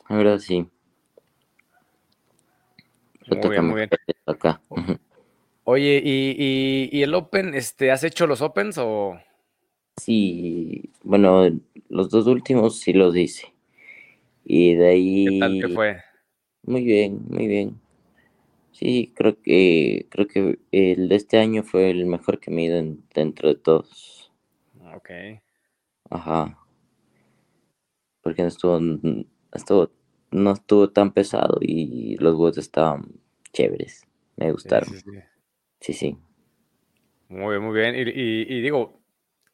[0.06, 0.66] Ahora sí.
[3.26, 3.90] Muy bien, muy bien.
[4.24, 4.62] Acá.
[5.64, 9.20] Oye, ¿y, y, el Open, este, has hecho los Opens o...?
[9.96, 11.48] Sí, bueno,
[11.88, 13.52] los dos últimos sí los hice.
[14.44, 15.24] Y de ahí.
[15.26, 15.96] ¿Qué tal que fue?
[16.64, 17.80] Muy bien, muy bien.
[18.72, 22.64] Sí, creo que creo que el de este año fue el mejor que me he
[22.66, 24.32] ido dentro de todos.
[24.94, 25.10] Ok.
[26.10, 26.58] Ajá.
[28.22, 28.80] Porque no estuvo,
[29.52, 29.90] estuvo,
[30.30, 33.20] no estuvo tan pesado y los bots estaban
[33.52, 34.06] chéveres.
[34.36, 34.88] me gustaron.
[35.80, 36.16] Sí, sí.
[37.28, 37.94] Muy bien, muy bien.
[37.96, 39.01] Y, digo,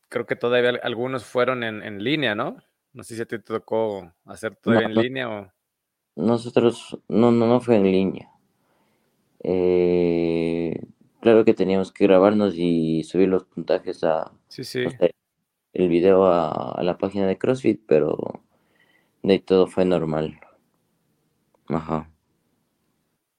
[0.09, 2.57] creo que todavía algunos fueron en, línea, ¿no?
[2.93, 5.53] No sé si a ti te tocó hacer todavía en línea o...
[6.17, 8.31] Nosotros, no, no, no fue en línea.
[9.45, 10.81] Eh,
[11.21, 14.33] claro que teníamos que grabarnos y subir los puntajes a...
[14.49, 14.85] Sí, sí.
[15.73, 18.43] el video a, la página de CrossFit, pero
[19.23, 20.41] de ahí todo fue normal.
[21.69, 22.11] Ajá.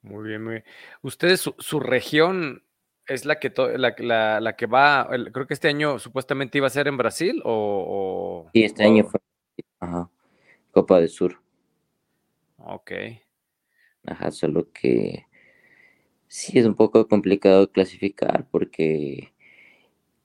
[0.02, 0.64] Muy bien, muy bien.
[1.02, 2.64] ¿Ustedes, su, región
[3.10, 6.86] es la que, la, la, que va, creo que este año supuestamente iba a ser
[6.86, 8.48] en Brasil o...
[8.52, 9.20] sí, este año fue
[9.80, 10.08] ajá,
[10.70, 11.40] Copa del Sur.
[12.58, 12.92] Ok.
[14.06, 15.26] Ajá, solo que
[16.28, 19.32] sí es un poco complicado clasificar porque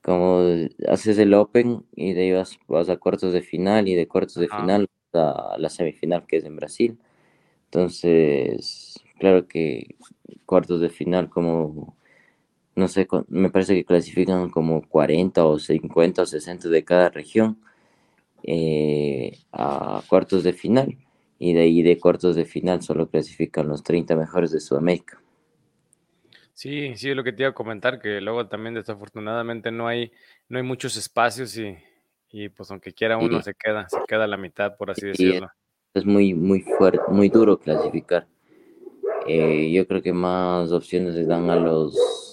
[0.02, 0.43] como
[0.88, 4.36] haces el Open y de ahí vas, vas a cuartos de final y de cuartos
[4.36, 7.00] de final a la semifinal que es en Brasil.
[7.65, 9.95] Entonces, claro que
[10.45, 11.98] cuartos de final como,
[12.75, 17.57] no sé, me parece que clasifican como 40 o 50 o 60 de cada región
[18.43, 20.97] eh, a cuartos de final
[21.39, 25.21] y de ahí de cuartos de final solo clasifican los 30 mejores de Sudamérica.
[26.53, 30.11] Sí, sí, lo que te iba a comentar, que luego también desafortunadamente no hay,
[30.47, 31.77] no hay muchos espacios y,
[32.31, 35.49] y pues aunque quiera uno se queda, se queda a la mitad, por así decirlo.
[35.93, 38.27] Es muy, muy fuerte, muy duro clasificar.
[39.27, 42.24] Eh, yo creo que más opciones les dan a los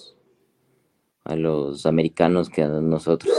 [1.23, 3.33] a los americanos que a nosotros.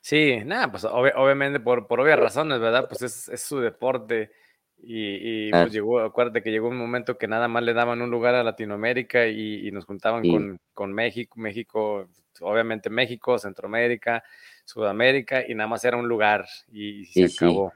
[0.00, 2.88] Sí, nada, pues obviamente por, por obvias razones, ¿verdad?
[2.88, 4.30] Pues es, es su deporte
[4.78, 8.34] y, pues llegó, acuérdate que llegó un momento que nada más le daban un lugar
[8.34, 12.08] a Latinoamérica y, nos juntaban con, con, México, México,
[12.40, 14.22] obviamente México, Centroamérica,
[14.64, 17.72] Sudamérica, y nada más era un lugar y, se acabó.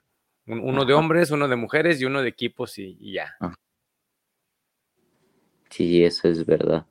[0.47, 3.35] uno de hombres, uno de mujeres y uno de equipos y, ya.
[3.41, 3.55] Ah.
[5.71, 6.85] Sí, eso es verdad.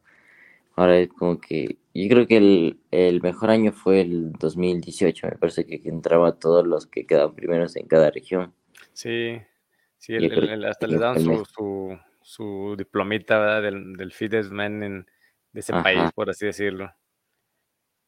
[0.79, 5.37] Ahora es como que yo creo que el, el, mejor año fue el 2018, me
[5.37, 8.53] parece que entraba todos los que quedaban primeros en cada región.
[8.93, 9.41] Sí,
[9.99, 10.15] Sí,
[10.65, 15.05] hasta le dan su, su, su, diplomita del, del fitness man
[15.51, 16.89] de ese país, por así decirlo.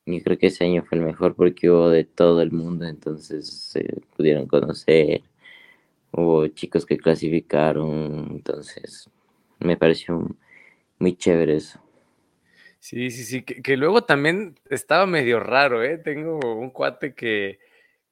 [0.05, 3.49] Yo creo que ese año fue el mejor porque hubo de todo el mundo, entonces
[3.49, 5.21] se pudieron conocer.
[6.13, 9.09] Hubo chicos que clasificaron, entonces
[9.59, 10.25] me pareció
[10.97, 11.81] muy chévere eso.
[12.83, 15.99] Sí, sí, sí, que, que luego también estaba medio raro, ¿eh?
[15.99, 17.59] Tengo un cuate que,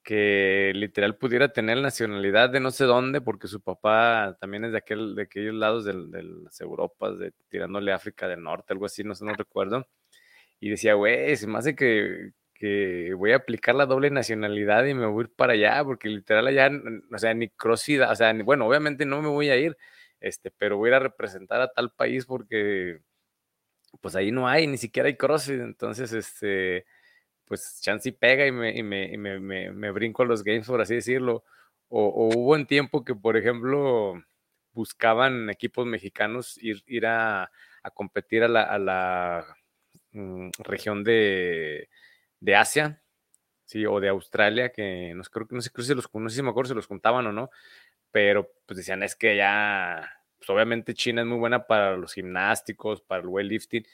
[0.03, 4.77] que literal pudiera tener nacionalidad de no sé dónde, porque su papá también es de
[4.79, 9.15] aquel, de aquellos lados de, las Europas, de tirándole África del Norte, algo así, no
[9.15, 9.87] sé, no recuerdo.
[10.59, 14.93] Y decía, güey, se me hace que, que voy a aplicar la doble nacionalidad y
[14.93, 16.69] me voy a ir para allá, porque literal allá,
[17.13, 19.77] o sea, ni CrossFit, o sea, bueno, obviamente no me voy a ir,
[20.19, 22.99] este, pero voy a ir a representar a tal país porque,
[24.01, 26.85] pues ahí no hay, ni siquiera hay CrossFit, entonces, este,
[27.45, 30.95] pues chance y pega y me, me, me, me, brinco a los games, por así
[30.95, 31.43] decirlo.
[31.89, 34.13] O, hubo un tiempo que, por ejemplo,
[34.73, 37.51] buscaban equipos mexicanos ir, ir a,
[37.83, 39.57] a competir a la, a la
[40.11, 41.89] mm, región de,
[42.39, 43.01] de, Asia,
[43.65, 46.69] sí, o de Australia, que no, sé, creo si los, no sé si me acuerdo
[46.69, 47.49] si los juntaban o no,
[48.11, 53.01] pero pues decían es que ya, pues obviamente China es muy buena para los gimnásticos,
[53.01, 53.85] para el weightlifting,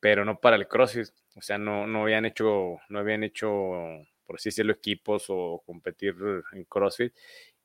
[0.00, 1.08] pero no para el CrossFit.
[1.36, 3.48] O sea, no, no habían hecho, no habían hecho,
[4.26, 6.14] por así decirlo, equipos o competir
[6.52, 7.14] en CrossFit.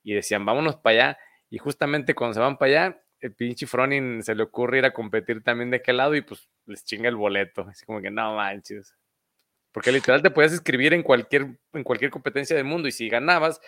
[0.03, 1.17] Y decían, vámonos para allá.
[1.49, 4.93] Y justamente cuando se van para allá, el pinche Fronin se le ocurre ir a
[4.93, 7.61] competir también de aquel lado y pues les chinga el boleto.
[7.67, 8.95] Así como que no manches.
[9.71, 13.59] Porque literal te podías inscribir en cualquier, en cualquier competencia del mundo y si ganabas,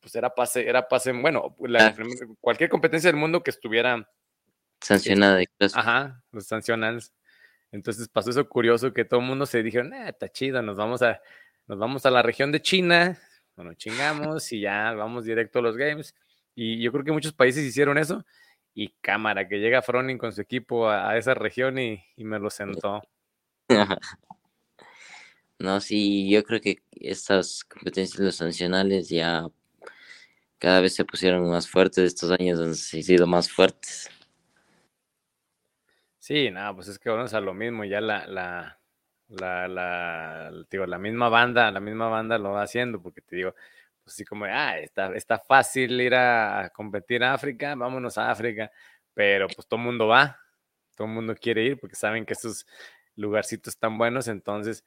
[0.00, 1.94] pues era pase, era pase, bueno, ah.
[2.40, 4.08] cualquier competencia del mundo que estuviera
[4.80, 5.42] sancionada.
[5.74, 7.12] Ajá, los sancionales.
[7.72, 11.02] Entonces pasó eso curioso que todo el mundo se dijeron, eh, está chido, nos vamos
[11.02, 11.20] a,
[11.66, 13.18] nos vamos a la región de China,
[13.56, 16.14] bueno, chingamos y ya vamos directo a los games.
[16.54, 18.24] Y yo creo que muchos países hicieron eso.
[18.74, 23.02] Y cámara, que llega Froning con su equipo a, esa región y, me lo sentó.
[25.58, 29.48] No, sí, yo creo que estas competencias los sancionales ya
[30.58, 31.98] cada vez se pusieron más fuertes.
[32.04, 34.10] Estos años han sido más fuertes.
[36.18, 38.80] Sí, nada, pues es que vamos a lo mismo, ya la, la,
[39.28, 43.54] la, la, digo, la misma banda, la misma banda lo va haciendo, porque te digo,
[44.02, 48.72] pues así como, ah, está, está fácil ir a, competir a África, vámonos a África,
[49.14, 50.40] pero pues todo el mundo va,
[50.96, 52.66] todo el mundo quiere ir porque saben que esos
[53.14, 54.84] lugarcitos están buenos, entonces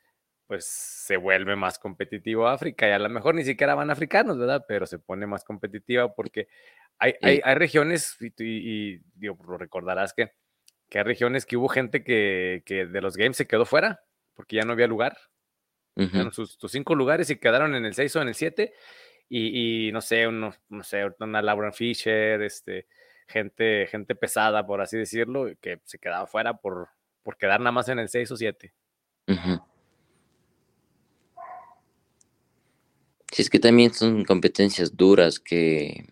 [0.49, 4.65] pues se vuelve más competitivo África y a lo mejor ni siquiera van africanos, ¿verdad?
[4.67, 6.49] Pero se pone más competitiva porque
[6.97, 10.33] hay, hay, hay regiones y, y, digo, lo recordarás que
[10.89, 14.01] que hay regiones que hubo gente que, que de los games se quedó fuera
[14.33, 15.17] porque ya no había lugar.
[16.31, 18.73] sus, cinco lugares y quedaron en el 6 o en el 7.
[19.31, 22.87] Y, no sé, uno, no sé, una Laura Fisher, este,
[23.27, 26.89] gente, gente pesada, por así decirlo, que se quedaba fuera por,
[27.21, 28.73] por quedar nada más en el 6 o 7.
[33.39, 36.05] Sí, es que también son competencias duras que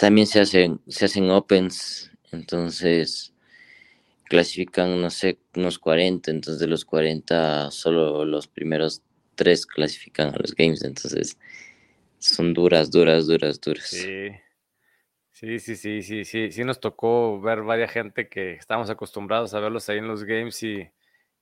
[0.00, 3.32] también se hacen, se hacen opens, entonces
[4.24, 9.00] clasifican, no sé, unos 40, entonces de los 40 solo los primeros
[9.36, 11.38] tres clasifican a los games, entonces
[12.18, 13.86] son duras, duras, duras, duras.
[13.86, 14.30] Sí.
[15.30, 19.60] Sí, sí, sí, sí, sí, sí nos tocó ver varias gente que estamos acostumbrados a
[19.60, 20.90] verlos ahí en los games y,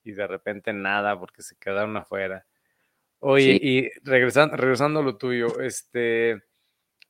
[0.04, 2.44] de repente nada porque se quedaron afuera.
[3.24, 6.42] Oye, y regresando, regresando a lo tuyo, este,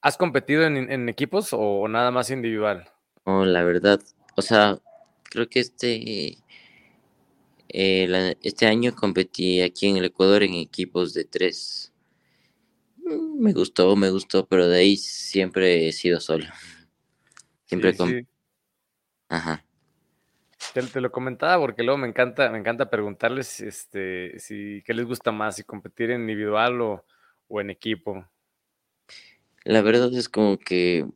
[0.03, 2.87] ¿has competido en, equipos o nada más individual?
[3.25, 3.99] Oh, la verdad,
[4.37, 4.79] o sea,
[5.23, 6.37] creo que este,
[7.71, 11.95] eh, este año competí aquí en el Ecuador en equipos de tres.
[12.97, 16.45] Mm, me gustó, me gustó, pero de ahí siempre he sido solo.
[17.65, 18.29] Siempre con...
[19.31, 19.65] Ajá.
[20.75, 25.33] Te, lo comentaba porque luego me encanta, me encanta preguntarles este, si qué les gusta
[25.33, 27.05] más, si competir en individual o,
[27.49, 28.27] o en equipo.
[29.65, 31.07] La verdad es como que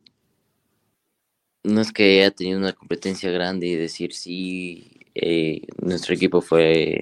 [1.63, 7.01] no es que haya tenido una competencia grande y decir sí, eh, nuestro equipo fue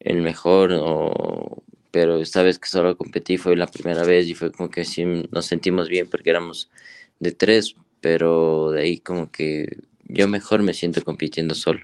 [0.00, 4.50] el mejor, o, pero esta vez que solo competí fue la primera vez y fue
[4.50, 6.70] como que sí nos sentimos bien porque éramos
[7.18, 9.78] de tres, pero de ahí como que
[10.12, 11.80] yo mejor me siento compitiendo solo.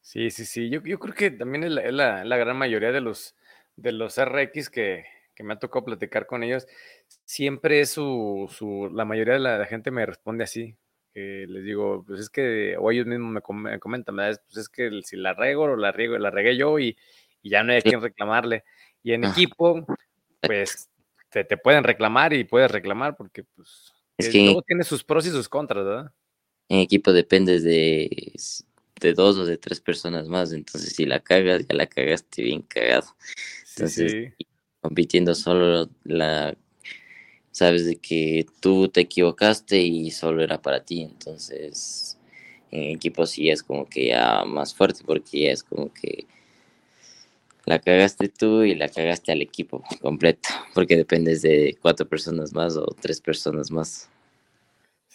[0.00, 3.34] Sí, sí, sí, yo, yo creo que también es la, la, gran mayoría de los,
[3.76, 6.66] de los RX que, que me ha tocado platicar con ellos,
[7.24, 10.76] siempre es su, su la mayoría de la, gente me responde así.
[11.14, 15.34] les digo, pues es que, o ellos mismos me, comentan, pues es que si la
[15.34, 16.96] rego o la riego, la regué yo y,
[17.42, 18.64] ya no hay a quien reclamarle.
[19.02, 19.84] Y en equipo,
[20.40, 20.88] pues
[21.28, 25.26] te, te, pueden reclamar y puedes reclamar porque pues es que todo tiene sus pros
[25.26, 26.12] y sus contras, ¿verdad?
[26.74, 28.32] En equipo depende de,
[29.00, 32.62] de dos o de tres personas más, entonces si la cagas, ya la cagaste bien
[32.62, 33.14] cagado.
[33.76, 34.32] Entonces,
[34.80, 36.56] compitiendo solo la
[37.52, 42.18] sabes de que tú te equivocaste y solo era para ti, entonces
[42.72, 46.26] en equipo sí es como que ya más fuerte porque ya es como que
[47.66, 52.76] la cagaste tú y la cagaste al equipo completo, porque dependes de cuatro personas más
[52.76, 54.10] o tres personas más.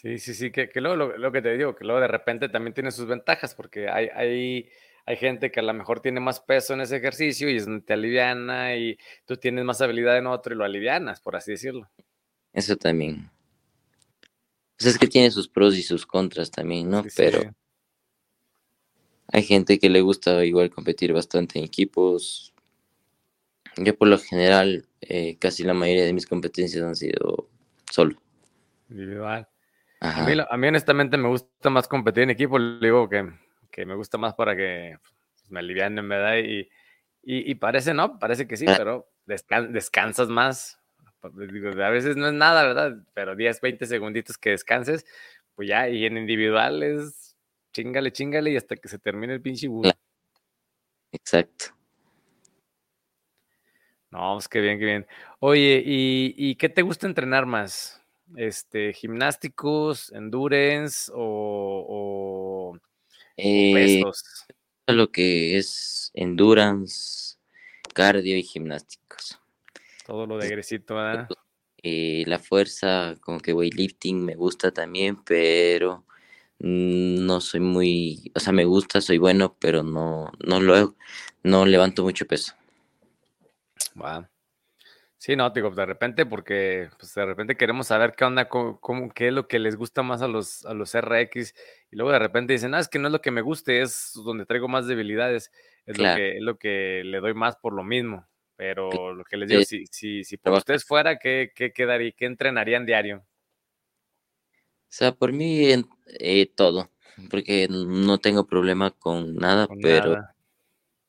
[0.02, 2.74] Sí, sí, sí, que, que luego lo, que te digo, que luego de repente también
[2.74, 4.70] tiene sus ventajas, porque hay, hay
[5.10, 7.94] hay gente que a lo mejor tiene más peso en ese ejercicio y es te
[7.94, 11.90] aliviana y tú tienes más habilidad en otro y lo alivianas, por así decirlo.
[12.54, 13.28] Eso también.
[14.78, 17.04] Pues es que tiene sus pros y sus contras también, ¿no?
[17.16, 17.42] Pero
[19.32, 22.54] hay gente que le gusta igual competir bastante en equipos.
[23.78, 27.50] Yo por lo general, eh, casi la mayoría de mis competencias han sido
[27.90, 28.22] solo.
[28.92, 29.48] Individual.
[30.02, 33.30] A mí, a mí honestamente me gusta más competir en equipo, le digo que
[33.72, 36.38] que me gusta más para que pues, me alivianen, ¿verdad?
[36.38, 36.70] Y,
[37.24, 38.76] y, y, parece no, parece que sí, ah.
[38.78, 40.80] pero descansas más.
[41.22, 42.98] a veces no es nada, ¿verdad?
[43.14, 45.06] Pero 10, 20 segunditos que descanses,
[45.56, 47.36] pues ya, y en individual es
[47.72, 49.90] chingale, chingale y hasta que se termine el pinche bus.
[51.12, 51.66] Exacto.
[54.12, 55.08] No, pues qué bien, qué bien.
[55.40, 57.99] Oye, ¿y, ¿y, qué te gusta entrenar más?
[58.36, 62.78] Este, gimnásticos, endurance o,
[63.38, 64.04] eh,
[64.88, 67.38] lo que es endurance,
[67.94, 69.39] cardio y gimnásticos.
[70.06, 71.28] Todo lo de gresito, ¿verdad?
[71.82, 76.06] Eh, la fuerza, como que weightlifting me gusta también, pero
[76.60, 80.95] no soy muy, o sea, me gusta, soy bueno, pero no, no lo,
[81.43, 82.53] no levanto mucho peso.
[83.95, 84.28] Wow.
[85.20, 89.28] Sí, no, digo, de repente, porque pues, de repente queremos saber qué onda, cómo, qué
[89.28, 91.53] es lo que les gusta más a los, a los RX,
[91.91, 94.13] y luego de repente dicen, ah, es que no es lo que me guste, es
[94.15, 95.51] donde traigo más debilidades,
[95.86, 98.26] es, lo, que, es lo que le doy más por lo mismo.
[98.55, 102.26] Pero lo que les digo, si, si, si por ustedes fuera, ¿qué, qué quedaría, qué
[102.26, 103.26] entrenarían diario?
[104.38, 105.70] O sea, por mí
[106.17, 106.91] eh, todo,
[107.30, 110.17] porque no tengo problema con nada, pero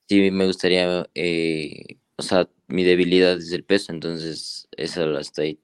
[0.08, 5.60] sí me gustaría, eh, o sea, mi debilidad es el peso, entonces eso lo estoy,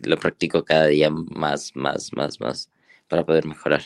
[0.00, 2.70] lo practico cada día más, más, más, más
[3.08, 3.82] para poder mejorar.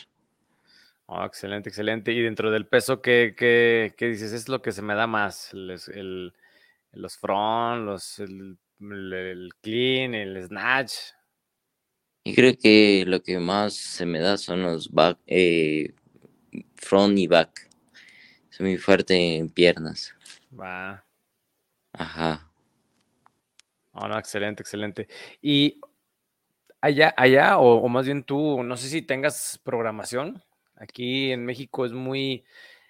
[1.05, 2.11] Oh, excelente, excelente.
[2.11, 4.33] Y dentro del peso, ¿qué, qué, qué dices?
[4.33, 6.33] Es lo que se me da más, el,
[6.91, 8.57] los front, los, el,
[9.61, 10.93] clean, el snatch.
[12.23, 15.93] Y creo que lo que más se me da son los back, eh,
[16.75, 17.69] front y back.
[18.49, 20.15] Soy muy fuerte en piernas.
[20.57, 21.03] Va.
[21.93, 22.49] Ajá.
[23.93, 25.07] Oh, no, excelente, excelente.
[25.41, 25.79] Y
[26.81, 30.43] allá, allá, o, más bien tú, no sé si tengas programación.
[30.75, 32.43] Aquí en México es muy,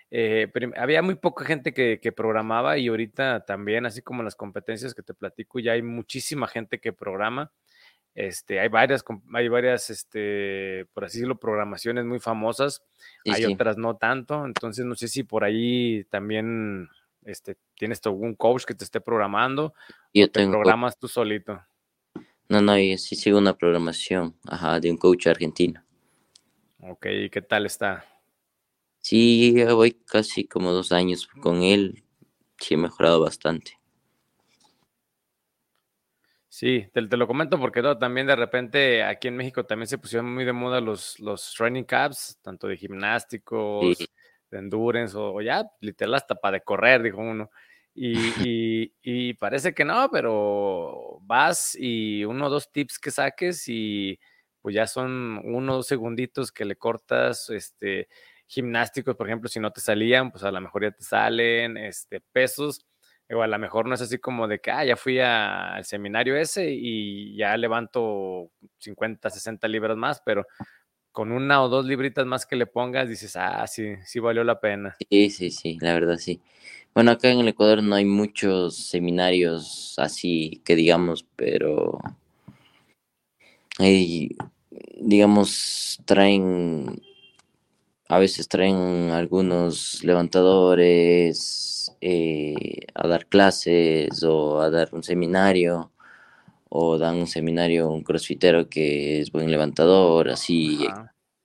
[0.10, 4.95] eh, había muy poca gente que, que, programaba y ahorita también, así como las competencias
[4.95, 7.51] que te platico, ya hay muchísima gente que programa.
[8.16, 12.84] Este, hay varias, hay varias, este, por así decirlo, programaciones muy famosas.
[13.26, 14.45] hay otras no tanto.
[14.45, 16.89] Entonces, no sé si por ahí también
[17.26, 19.74] este, tienes algún coach que te esté programando.
[20.13, 21.61] Yo o te programas tú solito.
[22.49, 25.84] No, no, yo sí sigo una programación, ajá, de un coach argentino.
[26.80, 28.05] Ok, ¿qué tal está?
[28.99, 32.03] Sí, ya voy casi como dos años con él.
[32.59, 33.80] Sí, he mejorado bastante.
[36.47, 40.45] Sí, te, lo comento porque también de repente aquí en México también se pusieron muy
[40.45, 44.07] de moda los, los training caps, tanto de gimnásticos,
[44.54, 47.49] de endurance o, ya literal hasta para de correr, dijo uno.
[47.95, 54.20] Y, y, parece que no, pero vas y uno o dos tips que saques y
[54.62, 58.08] pues ya son uno o dos segunditos que le cortas, este,
[58.47, 62.22] gimnásticos, por ejemplo, si no te salían, pues a lo mejor ya te salen, este,
[62.32, 62.86] pesos
[63.32, 66.36] o a lo mejor no es así como de que, ah, ya fui al seminario
[66.36, 70.45] ese y ya levanto 50, 60 libras más, pero
[71.14, 74.59] con una o dos libritas más que le pongas, dices, ah, sí, sí valió la
[74.59, 74.97] pena.
[75.09, 76.41] Sí, sí, sí, la verdad sí.
[76.93, 81.99] Bueno, acá en el Ecuador no hay muchos seminarios así que digamos, pero
[84.99, 87.01] digamos, traen,
[88.07, 95.91] a veces traen algunos levantadores, eh, a dar clases o a dar un seminario
[96.76, 100.80] o dan un seminario un crossfitero que es buen levantador, así,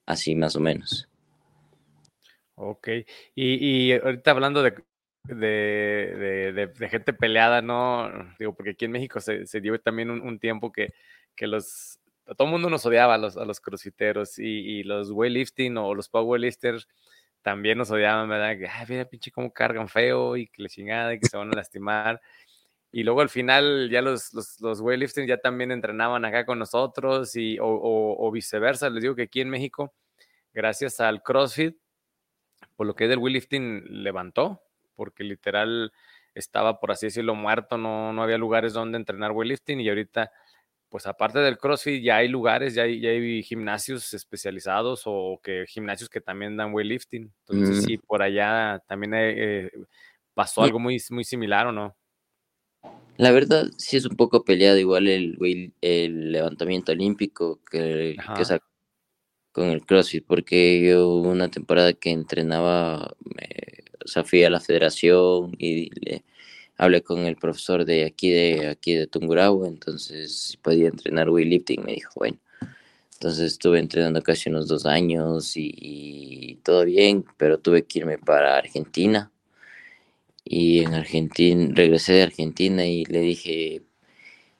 [0.07, 1.07] así más o menos.
[2.55, 2.87] Ok,
[3.35, 4.73] y, ahorita hablando de,
[5.25, 8.11] de, gente peleada, ¿no?
[8.39, 10.93] Digo, porque aquí en México se, dio también un, tiempo que,
[11.35, 11.99] que los,
[12.35, 15.93] todo el mundo nos odiaba a los, a los crossfiteros y, y los weightlifting o
[15.93, 16.87] los powerlifters
[17.43, 18.57] también nos odiaban, ¿verdad?
[18.57, 21.49] Que, ay, mira, pinche, cómo cargan feo y que le chingada y que se van
[21.49, 22.19] a lastimar.
[22.91, 27.35] Y luego al final ya los, los, los weightlifting ya también entrenaban acá con nosotros
[27.35, 28.89] y, o, o, viceversa.
[28.89, 29.93] Les digo que aquí en México,
[30.53, 31.77] gracias al CrossFit,
[32.75, 34.63] por lo que es del weightlifting levantó,
[34.95, 35.93] porque literal
[36.33, 40.31] estaba, por así decirlo, muerto, no, no había lugares donde entrenar weightlifting y ahorita
[40.89, 45.65] pues aparte del CrossFit ya hay lugares, ya hay, ya hay gimnasios especializados o que
[45.67, 47.31] gimnasios que también dan weightlifting.
[47.47, 48.01] Entonces, sí, mm.
[48.07, 49.71] por allá también eh,
[50.33, 51.95] pasó algo muy, muy similar o no.
[53.19, 58.59] La verdad, sí es un poco peleado igual el, el levantamiento olímpico que, que
[59.51, 63.13] con el CrossFit, porque yo una temporada que entrenaba,
[64.05, 66.23] o sea, fui a la federación y le,
[66.77, 71.95] hablé con el profesor de aquí de aquí de Tungurahua, entonces podía entrenar weightlifting, me
[71.95, 72.39] dijo, bueno.
[73.15, 78.55] Entonces estuve entrenando casi unos dos años y, todo bien, pero tuve que irme para
[78.55, 79.29] Argentina.
[80.51, 83.83] Y en Argentina, regresé de Argentina y le dije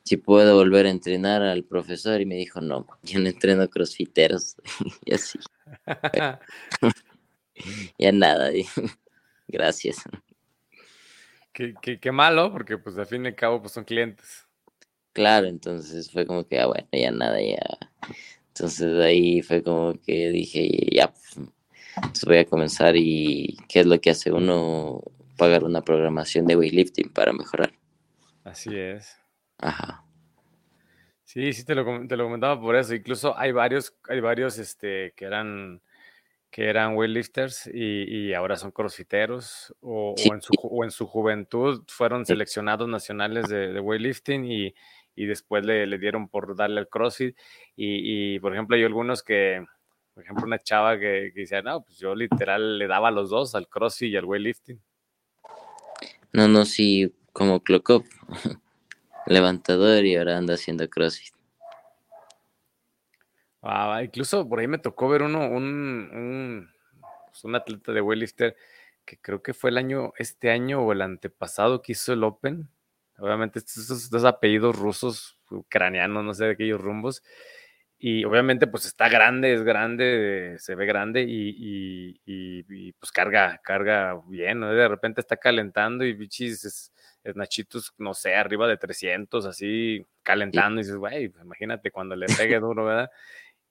[0.03, 4.55] si puedo volver a entrenar al profesor y me dijo, no, yo no entreno crossfiteros
[5.05, 5.39] y así.
[7.97, 8.51] ya nada,
[9.47, 9.97] gracias.
[11.53, 14.47] Qué, malo, porque pues al fin y al cabo pues son clientes.
[15.13, 17.57] Claro, entonces fue como que, ah, bueno, ya nada, ya.
[18.47, 23.99] Entonces ahí fue como que dije, ya, pues, voy a comenzar y qué es lo
[23.99, 25.01] que hace uno,
[25.39, 27.71] pagar una programación de weightlifting para mejorar.
[28.43, 29.17] Así es.
[29.57, 30.03] Ajá.
[31.23, 32.93] Sí, sí, te lo, te lo comentaba por eso.
[32.93, 35.81] Incluso hay varios, hay varios este, que eran
[36.51, 41.83] que eran weightlifters y, y ahora son crossfiteros o, en su, o, en su, juventud
[41.87, 44.73] fueron seleccionados nacionales de, weightlifting y,
[45.15, 47.37] y después le, le, dieron por darle al crossfit
[47.75, 49.63] y, por ejemplo hay algunos que,
[50.15, 53.29] por ejemplo una chava que, que decía, no, pues yo literal le daba a los
[53.29, 54.81] dos, al crossfit y al weightlifting.
[56.33, 58.05] No, no, sí, como Clocop,
[59.25, 61.33] levantador y ahora anda haciendo crossfit.
[63.61, 66.69] Ah, incluso por ahí me tocó ver uno, un, un,
[67.27, 68.55] pues, un atleta de weightlifter
[69.05, 72.69] que creo que fue el año, este año o el antepasado que hizo el Open.
[73.17, 77.23] Obviamente estos dos apellidos rusos, ucranianos, no sé de aquellos rumbos.
[78.01, 83.59] Y obviamente pues está grande, es grande, se ve grande y, y, y, pues carga,
[83.61, 84.73] carga bien, ¿no?
[84.73, 86.93] De repente está calentando y bichis
[87.35, 92.59] Nachitos, no sé, arriba de 300, así calentando, y dices, güey, imagínate cuando le pegue
[92.61, 93.11] duro, ¿verdad?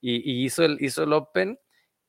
[0.01, 1.59] Y, hizo, el, hizo el Open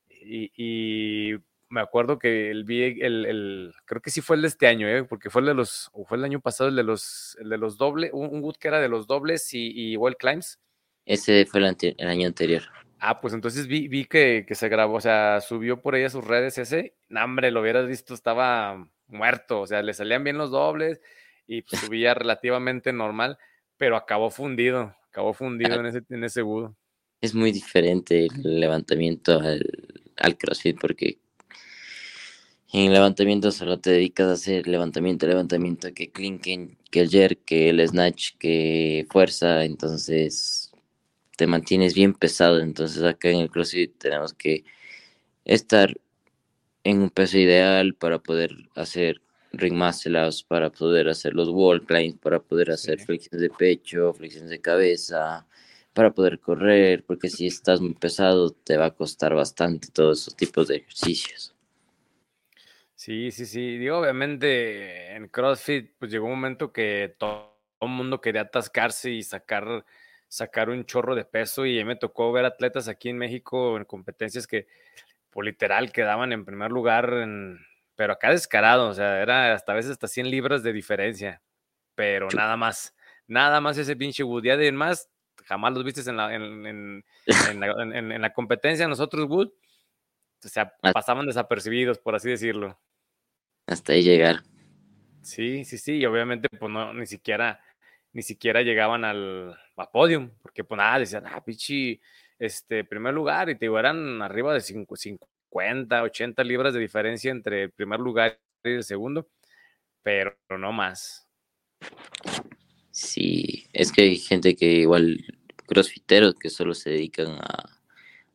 [0.10, 1.36] y,
[1.72, 5.04] me acuerdo que el, el, el, creo que sí fue el de este año, ¿eh?
[5.04, 7.60] porque fue el de los, o fue el año pasado el de los, el de
[7.60, 10.60] los dobles, un, Wood que era de los dobles y, y Well Climbs.
[11.10, 12.62] Ese fue el, año anterior.
[13.00, 16.10] Ah, pues entonces vi, vi que, que, se grabó, o sea, subió por ahí a
[16.12, 16.94] sus redes ese.
[17.08, 21.02] No, hombre, lo hubieras visto, estaba muerto, o sea, le salían bien los dobles
[21.48, 23.40] y pues, subía relativamente normal,
[23.76, 25.80] pero acabó fundido, acabó fundido ah.
[25.80, 26.76] en ese, en ese budo.
[27.22, 29.66] Es muy diferente el levantamiento al,
[30.16, 31.18] al CrossFit porque
[32.72, 37.70] en levantamiento solo te dedicas a hacer levantamiento, levantamiento, que clinken, que el jerk, que
[37.70, 40.69] el snatch, que fuerza, entonces
[41.40, 42.60] te mantienes bien pesado.
[42.60, 44.66] Entonces acá en el CrossFit tenemos que
[45.46, 45.96] estar
[46.84, 49.22] en un peso ideal para poder hacer
[49.54, 50.20] ring muscle
[50.50, 55.48] para poder hacer los wall climbs, para poder hacer flexiones de pecho, flexiones de cabeza,
[55.94, 60.36] para poder correr, porque si estás muy pesado te va a costar bastante todos esos
[60.36, 61.56] tipos de ejercicios.
[62.96, 63.78] Sí, sí, sí.
[63.78, 69.24] Digo, obviamente en CrossFit pues llegó un momento que todo el mundo quería atascarse y
[69.24, 69.86] sacar,
[70.30, 74.48] sacar un chorro de peso y me tocó ver atletas aquí en México en competencias
[74.48, 74.68] que
[75.30, 77.12] por pues, literal quedaban en primer lugar,
[77.96, 81.42] pero acá descarado, o sea, era hasta a veces hasta 100 libras de diferencia,
[81.96, 82.96] pero nada más,
[83.28, 84.44] nada más ese pinche Wood.
[84.44, 85.10] Ya de más,
[85.46, 87.04] jamás los viste en la, en,
[88.22, 89.50] la, competencia, nosotros Wood,
[90.44, 92.80] o sea, pasaban desapercibidos, por así decirlo.
[93.68, 94.44] Hasta ahí llegar.
[95.22, 97.60] Sí, sí, sí, y obviamente pues no, ni siquiera,
[98.14, 99.58] ni siquiera llegaban al
[99.92, 102.00] podium, porque pues nada, decían, ah, pichi,
[102.38, 107.72] este, primer lugar y te eran arriba de 50, 80 libras de diferencia entre el
[107.72, 109.28] primer lugar y el segundo,
[110.02, 111.28] pero no más.
[112.92, 115.24] Sí, es que hay gente que igual,
[115.68, 117.80] crossfiteros que solo se dedican a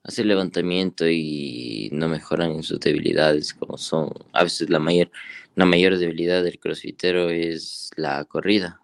[0.04, 5.10] hacer levantamiento y no mejoran en sus debilidades, como son, a veces la mayor,
[5.54, 8.84] la mayor debilidad del crossfitero es la corrida.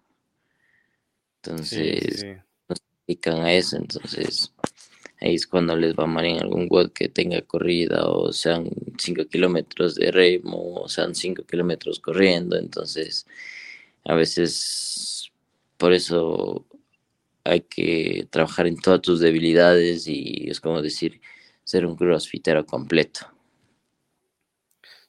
[1.43, 2.25] Entonces,
[2.69, 4.53] no se dedican a eso, entonces
[5.21, 9.25] Ahí es cuando les va mal en algún WOD que tenga corrida o sean 5
[9.25, 12.57] kilómetros de remo o sean 5 kilómetros corriendo.
[12.57, 13.27] Entonces,
[14.03, 15.31] a veces
[15.77, 16.65] por eso
[17.43, 21.21] hay que trabajar en todas tus debilidades y es como decir,
[21.63, 23.27] ser un crossfitero completo.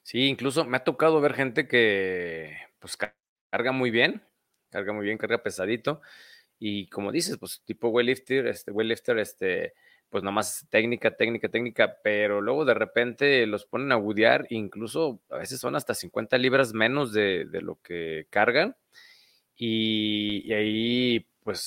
[0.03, 4.21] Sí, incluso me ha tocado ver gente que pues carga muy bien,
[4.73, 6.01] carga muy bien, carga pesadito.
[6.59, 9.73] Y como dices, pues tipo weightlifter, este weightlifter, este
[10.13, 15.37] pues nomás técnica, técnica, técnica, pero luego de repente los ponen a budear, incluso a
[15.37, 18.75] veces son hasta 50 libras menos de, lo que cargan,
[19.57, 21.61] y, ahí pues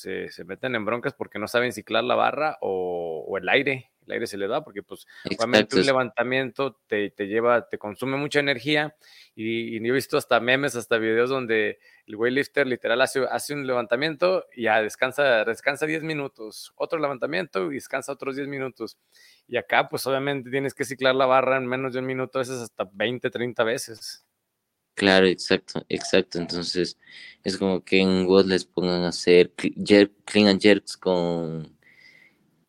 [0.00, 4.26] se, meten en broncas porque no saben ciclar la barra o, el aire, el aire
[4.26, 5.06] se le da, porque pues
[5.38, 8.96] obviamente un levantamiento te, te, lleva, te consume mucha energía,
[9.34, 13.54] y, y, yo he visto hasta memes, hasta videos donde el weightlifter literal hace, hace
[13.54, 18.98] un levantamiento y ya descansa, descansa 10 minutos, otro levantamiento y descansa otros 10 minutos.
[19.48, 22.42] Y acá, pues obviamente tienes que ciclar la barra en menos de un minuto, a
[22.42, 24.24] veces hasta 20, 30 veces.
[24.94, 26.38] Claro, exacto, exacto.
[26.38, 26.98] Entonces,
[27.44, 31.78] es como que en WOD les pongan a hacer clean and jerks con,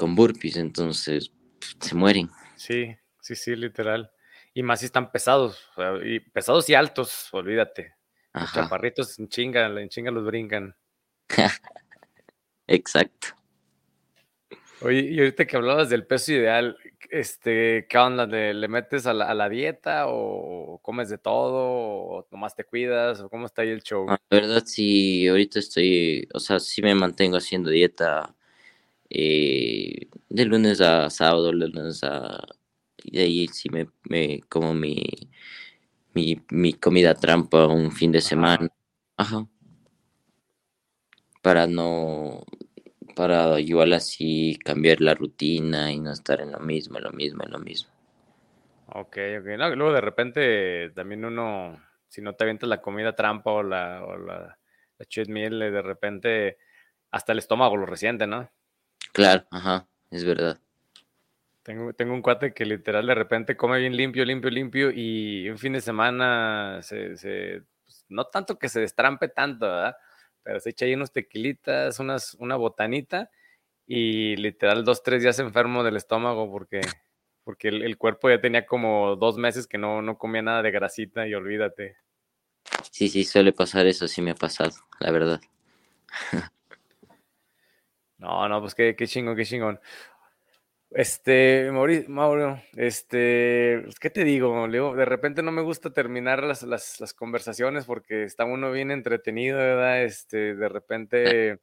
[0.03, 1.31] con burpees, entonces
[1.79, 2.29] se mueren.
[2.57, 4.11] Sí, sí, sí, literal.
[4.53, 5.71] Y más si están pesados,
[6.03, 7.93] y pesados y altos, olvídate.
[8.33, 10.75] Los chaparritos en chinga, en chinga los brincan.
[12.67, 13.29] Exacto.
[14.81, 16.77] Oye, y ahorita que hablabas del peso ideal,
[17.09, 18.25] este, ¿qué onda?
[18.25, 23.45] ¿Le, metes a la, dieta o comes de todo o nomás te cuidas o cómo
[23.45, 24.05] está ahí el show?
[24.09, 28.35] Ah, la verdad sí, ahorita estoy, o sea, sí me mantengo haciendo dieta
[29.13, 32.45] eh, de lunes a sábado, de lunes a...
[33.03, 35.03] Y de ahí sí me, me como mi
[36.13, 38.69] mi, mi comida trampa un fin de semana.
[39.17, 39.47] Ajá.
[41.41, 42.43] Para no,
[43.15, 47.43] para igual así cambiar la rutina y no estar en lo mismo, en lo mismo,
[47.43, 47.91] en lo mismo.
[48.87, 49.45] Ok, ok.
[49.57, 54.03] No, luego de repente también uno, si no te avientas la comida trampa o la,
[54.05, 54.57] o la,
[54.97, 56.57] la cheat meal, de repente
[57.11, 58.49] hasta el estómago lo resiente, ¿no?
[59.13, 60.59] Claro, ajá, es verdad.
[61.61, 65.57] Tengo, tengo un cuate que literal de repente come bien limpio, limpio, limpio y un
[65.57, 69.95] fin de semana se, se pues, no tanto que se destrampe tanto, ¿verdad?
[70.41, 73.29] Pero se echa ahí unos tequilitas, unas, una botanita
[73.85, 76.81] y literal dos, tres días enfermo del estómago porque,
[77.43, 80.71] porque el, el, cuerpo ya tenía como dos meses que no, no comía nada de
[80.71, 81.97] grasita y olvídate.
[82.89, 85.39] Sí, sí, suele pasar eso, sí me ha pasado, la verdad.
[88.23, 89.79] no, no, pues qué, qué chingón, qué chingón.
[90.91, 91.69] Este,
[92.07, 94.65] Mauro, este, pues, ¿qué te digo?
[94.67, 98.91] Leo, de repente no me gusta terminar las, las, las, conversaciones porque está uno bien
[98.91, 100.03] entretenido, ¿verdad?
[100.03, 101.59] Este, de repente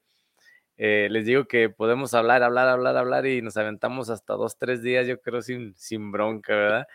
[0.76, 4.82] eh, les digo que podemos hablar, hablar, hablar, hablar y nos aventamos hasta dos, tres
[4.82, 6.88] días, yo creo, sin, sin bronca, ¿verdad?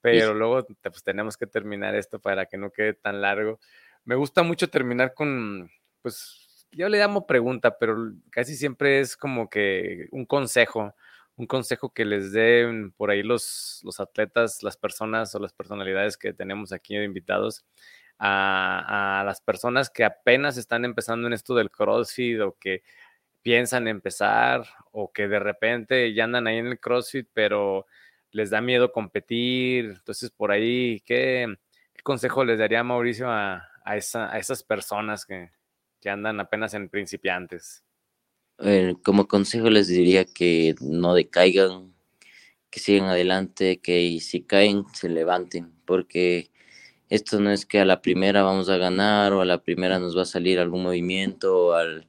[0.00, 3.60] Pero luego pues, tenemos que terminar esto para que no quede tan largo.
[4.04, 5.70] Me gusta mucho terminar con,
[6.02, 6.43] pues,
[6.76, 10.94] yo le llamo pregunta, pero casi siempre es como que un consejo
[11.36, 16.16] un consejo que les den por ahí los, los atletas, las personas o las personalidades
[16.16, 17.64] que tenemos aquí de invitados,
[18.18, 22.82] a, las personas que apenas están empezando en esto del CrossFit o que
[23.42, 27.86] piensan empezar o que de repente ya andan ahí en el CrossFit, pero
[28.30, 29.86] les da miedo competir.
[29.86, 31.56] Entonces, por ahí, ¿qué,
[32.04, 35.50] consejo les daría Mauricio a, a, esas personas que,
[36.04, 37.82] que andan apenas en principiantes?
[39.02, 41.94] como consejo les diría que no decaigan,
[42.70, 46.50] que sigan adelante, que si caen se levanten, porque
[47.08, 50.16] esto no es que a la primera vamos a ganar o a la primera nos
[50.16, 52.06] va a salir algún movimiento o, al,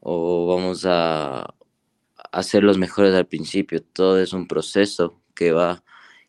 [0.00, 1.54] o vamos a,
[2.32, 3.82] hacer los mejores al principio.
[3.82, 5.84] Todo es un proceso que va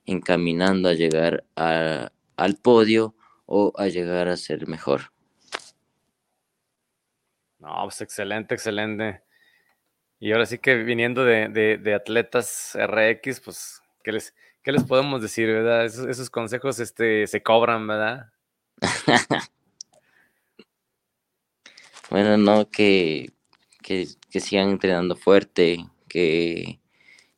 [0.06, 5.15] encaminando a llegar al podio o a llegar a ser mejor.
[7.66, 9.24] No, pues excelente, excelente.
[10.20, 15.48] Y ahora sí que viniendo de, atletas RX, pues, ¿qué les, qué les podemos decir,
[15.48, 15.86] verdad?
[15.86, 18.32] Esos, consejos este, se cobran, ¿verdad?
[22.12, 23.32] bueno, no, que,
[23.82, 24.06] que,
[24.40, 26.80] sigan entrenando fuerte, que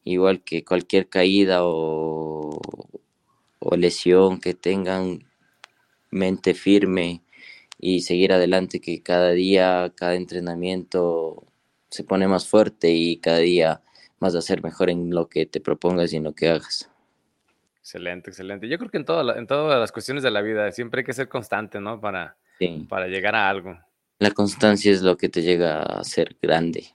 [0.04, 2.60] igual que cualquier caída o,
[3.60, 5.26] o lesión, que tengan
[6.12, 7.22] mente firme
[7.80, 11.46] y seguir adelante, que cada día, cada entrenamiento
[11.90, 13.82] se pone más fuerte y cada día
[14.20, 16.90] vas a ser mejor en lo que te propongas y en lo que hagas.
[17.80, 18.68] Excelente, excelente.
[18.68, 19.06] Yo creo que en,
[19.38, 22.02] en todas las cuestiones de la vida siempre hay que ser constante, ¿no?
[22.02, 22.36] Para,
[22.90, 23.78] para llegar a algo.
[24.20, 26.88] La constancia es lo que te llega a ser grande.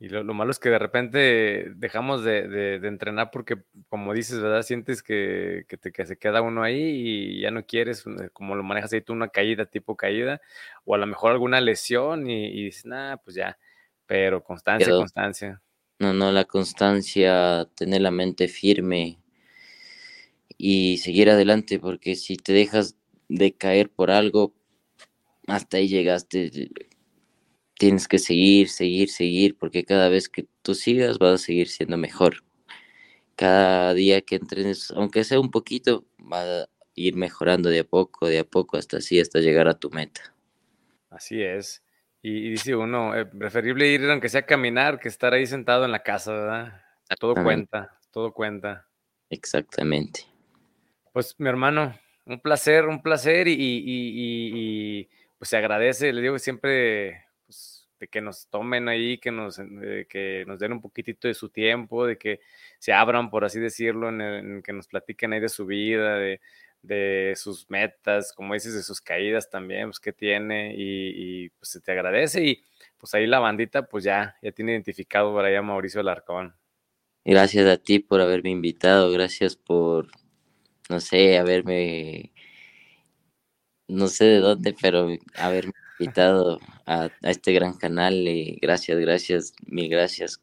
[0.00, 3.56] Y lo, malo es que de repente dejamos de, entrenar porque,
[3.88, 4.62] como dices, ¿verdad?
[4.62, 8.92] Sientes que, te, que se queda uno ahí y ya no quieres, como lo manejas
[8.92, 10.40] ahí tú, una caída, tipo caída,
[10.84, 13.58] o a lo mejor alguna lesión y, y dices, nada, pues ya,
[14.06, 15.60] pero constancia, constancia.
[15.98, 19.18] No, no, la constancia, tener la mente firme
[20.56, 22.94] y seguir adelante, porque si te dejas
[23.28, 24.54] de caer por algo,
[25.48, 26.70] hasta ahí llegaste,
[27.78, 31.96] tienes que seguir, seguir, seguir, porque cada vez que tú sigas vas a seguir siendo
[31.96, 32.44] mejor.
[33.36, 38.26] Cada día que entrenes, aunque sea un poquito, va a ir mejorando de a poco,
[38.26, 40.34] de a poco, hasta así, hasta llegar a tu meta.
[41.08, 41.82] Así es.
[42.20, 45.92] Y, dice uno, eh, preferible ir aunque sea a caminar que estar ahí sentado en
[45.92, 46.82] la casa, ¿verdad?
[47.20, 48.88] Todo cuenta, todo cuenta.
[49.30, 50.24] Exactamente.
[51.12, 55.08] Pues mi hermano, un placer, un placer y,
[55.38, 57.27] pues se agradece, le digo siempre
[57.98, 59.58] de que nos tomen ahí, que nos,
[60.08, 62.40] que nos den un poquitito de su tiempo, de que
[62.78, 66.40] se abran, por así decirlo, en que nos platiquen ahí de su vida, de,
[66.82, 71.80] de sus metas, como dices, de sus caídas también, pues que tiene y, pues se
[71.80, 72.64] te agradece y
[72.96, 76.54] pues ahí la bandita pues ya, ya tiene identificado por allá Mauricio Alarcón.
[77.24, 80.08] Gracias a ti por haberme invitado, gracias por,
[80.88, 82.32] no sé, haberme,
[83.86, 89.52] no sé de dónde, pero haberme invitado a, a este gran canal y gracias, gracias,
[89.66, 90.40] mil gracias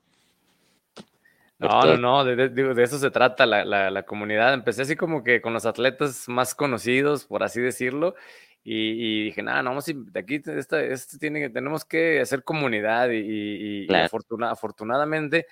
[1.57, 4.53] no, no, no, de, de, eso se trata la, la, comunidad.
[4.53, 8.15] Empecé así como que con los atletas más conocidos, por así decirlo,
[8.63, 13.87] y, dije, nada, no, vamos de aquí esta, este tiene, tenemos que hacer comunidad y,
[13.89, 15.45] afortunadamente,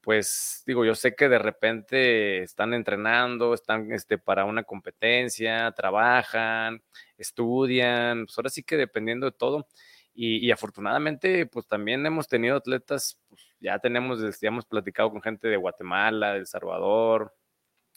[0.00, 6.82] pues digo, yo sé que de repente están entrenando, están este, para una competencia, trabajan,
[7.18, 9.66] estudian, pues ahora sí que dependiendo de todo.
[10.14, 15.48] Y, afortunadamente, pues también hemos tenido atletas, pues, ya tenemos, ya hemos platicado con gente
[15.48, 17.34] de Guatemala, de El Salvador,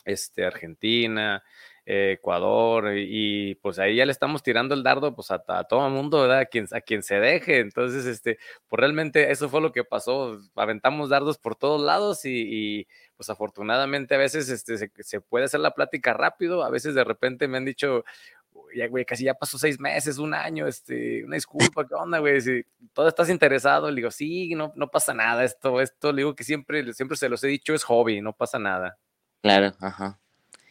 [0.05, 1.43] este, Argentina,
[1.85, 6.21] Ecuador, y, pues ahí ya le estamos tirando el dardo pues a, todo el mundo,
[6.21, 6.39] ¿verdad?
[6.39, 7.59] A quien, a quien se deje.
[7.59, 8.37] Entonces, este,
[8.69, 10.39] pues realmente eso fue lo que pasó.
[10.55, 12.87] Aventamos dardos por todos lados y,
[13.17, 17.47] pues afortunadamente a veces este, se, puede hacer la plática rápido, a veces de repente
[17.47, 18.03] me han dicho,
[18.75, 22.41] ya, güey, casi ya pasó seis meses, un año, este, una disculpa, ¿qué onda, güey?
[22.41, 22.63] Si
[22.93, 26.43] todo estás interesado, le digo, sí, no, no pasa nada, esto, esto, le digo que
[26.43, 28.97] siempre, siempre se los he dicho, es hobby, no pasa nada.
[29.41, 30.19] Claro, ajá.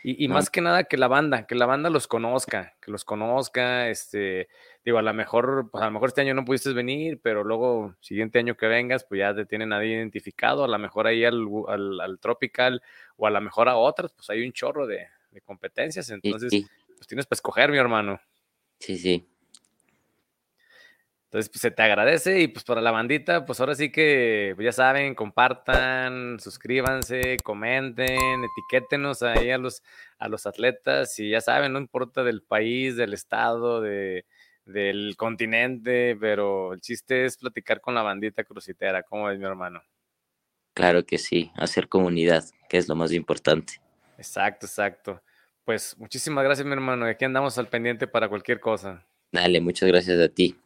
[0.04, 3.88] Y, más que nada que la banda, que la banda los conozca, que los conozca,
[3.88, 4.48] este,
[4.84, 7.94] digo, a lo mejor, pues a lo mejor este año no pudiste venir, pero luego,
[8.00, 11.46] siguiente año que vengas, pues ya te tienen ahí identificado, a lo mejor ahí al,
[11.68, 12.82] al, Tropical,
[13.16, 15.06] o a lo mejor a otras, pues hay un chorro de,
[15.44, 16.66] competencias, entonces,
[17.02, 18.20] pues tienes para escoger, mi hermano.
[18.78, 19.28] Sí, sí.
[21.24, 24.66] Entonces, pues se te agradece y pues para la bandita, pues ahora sí que, pues,
[24.66, 29.82] ya saben, compartan, suscríbanse, comenten, etiquétenos ahí a los,
[30.18, 34.24] a los atletas y ya saben, no importa del país, del estado, de,
[34.64, 39.82] del continente, pero el chiste es platicar con la bandita crucitera, ¿cómo es mi hermano?
[40.72, 43.80] Claro que sí, hacer comunidad, que es lo más importante.
[44.18, 45.20] Exacto, exacto.
[45.64, 49.06] Pues muchísimas gracias mi hermano, aquí andamos al pendiente para cualquier cosa.
[49.30, 50.56] Dale, muchas gracias a ti.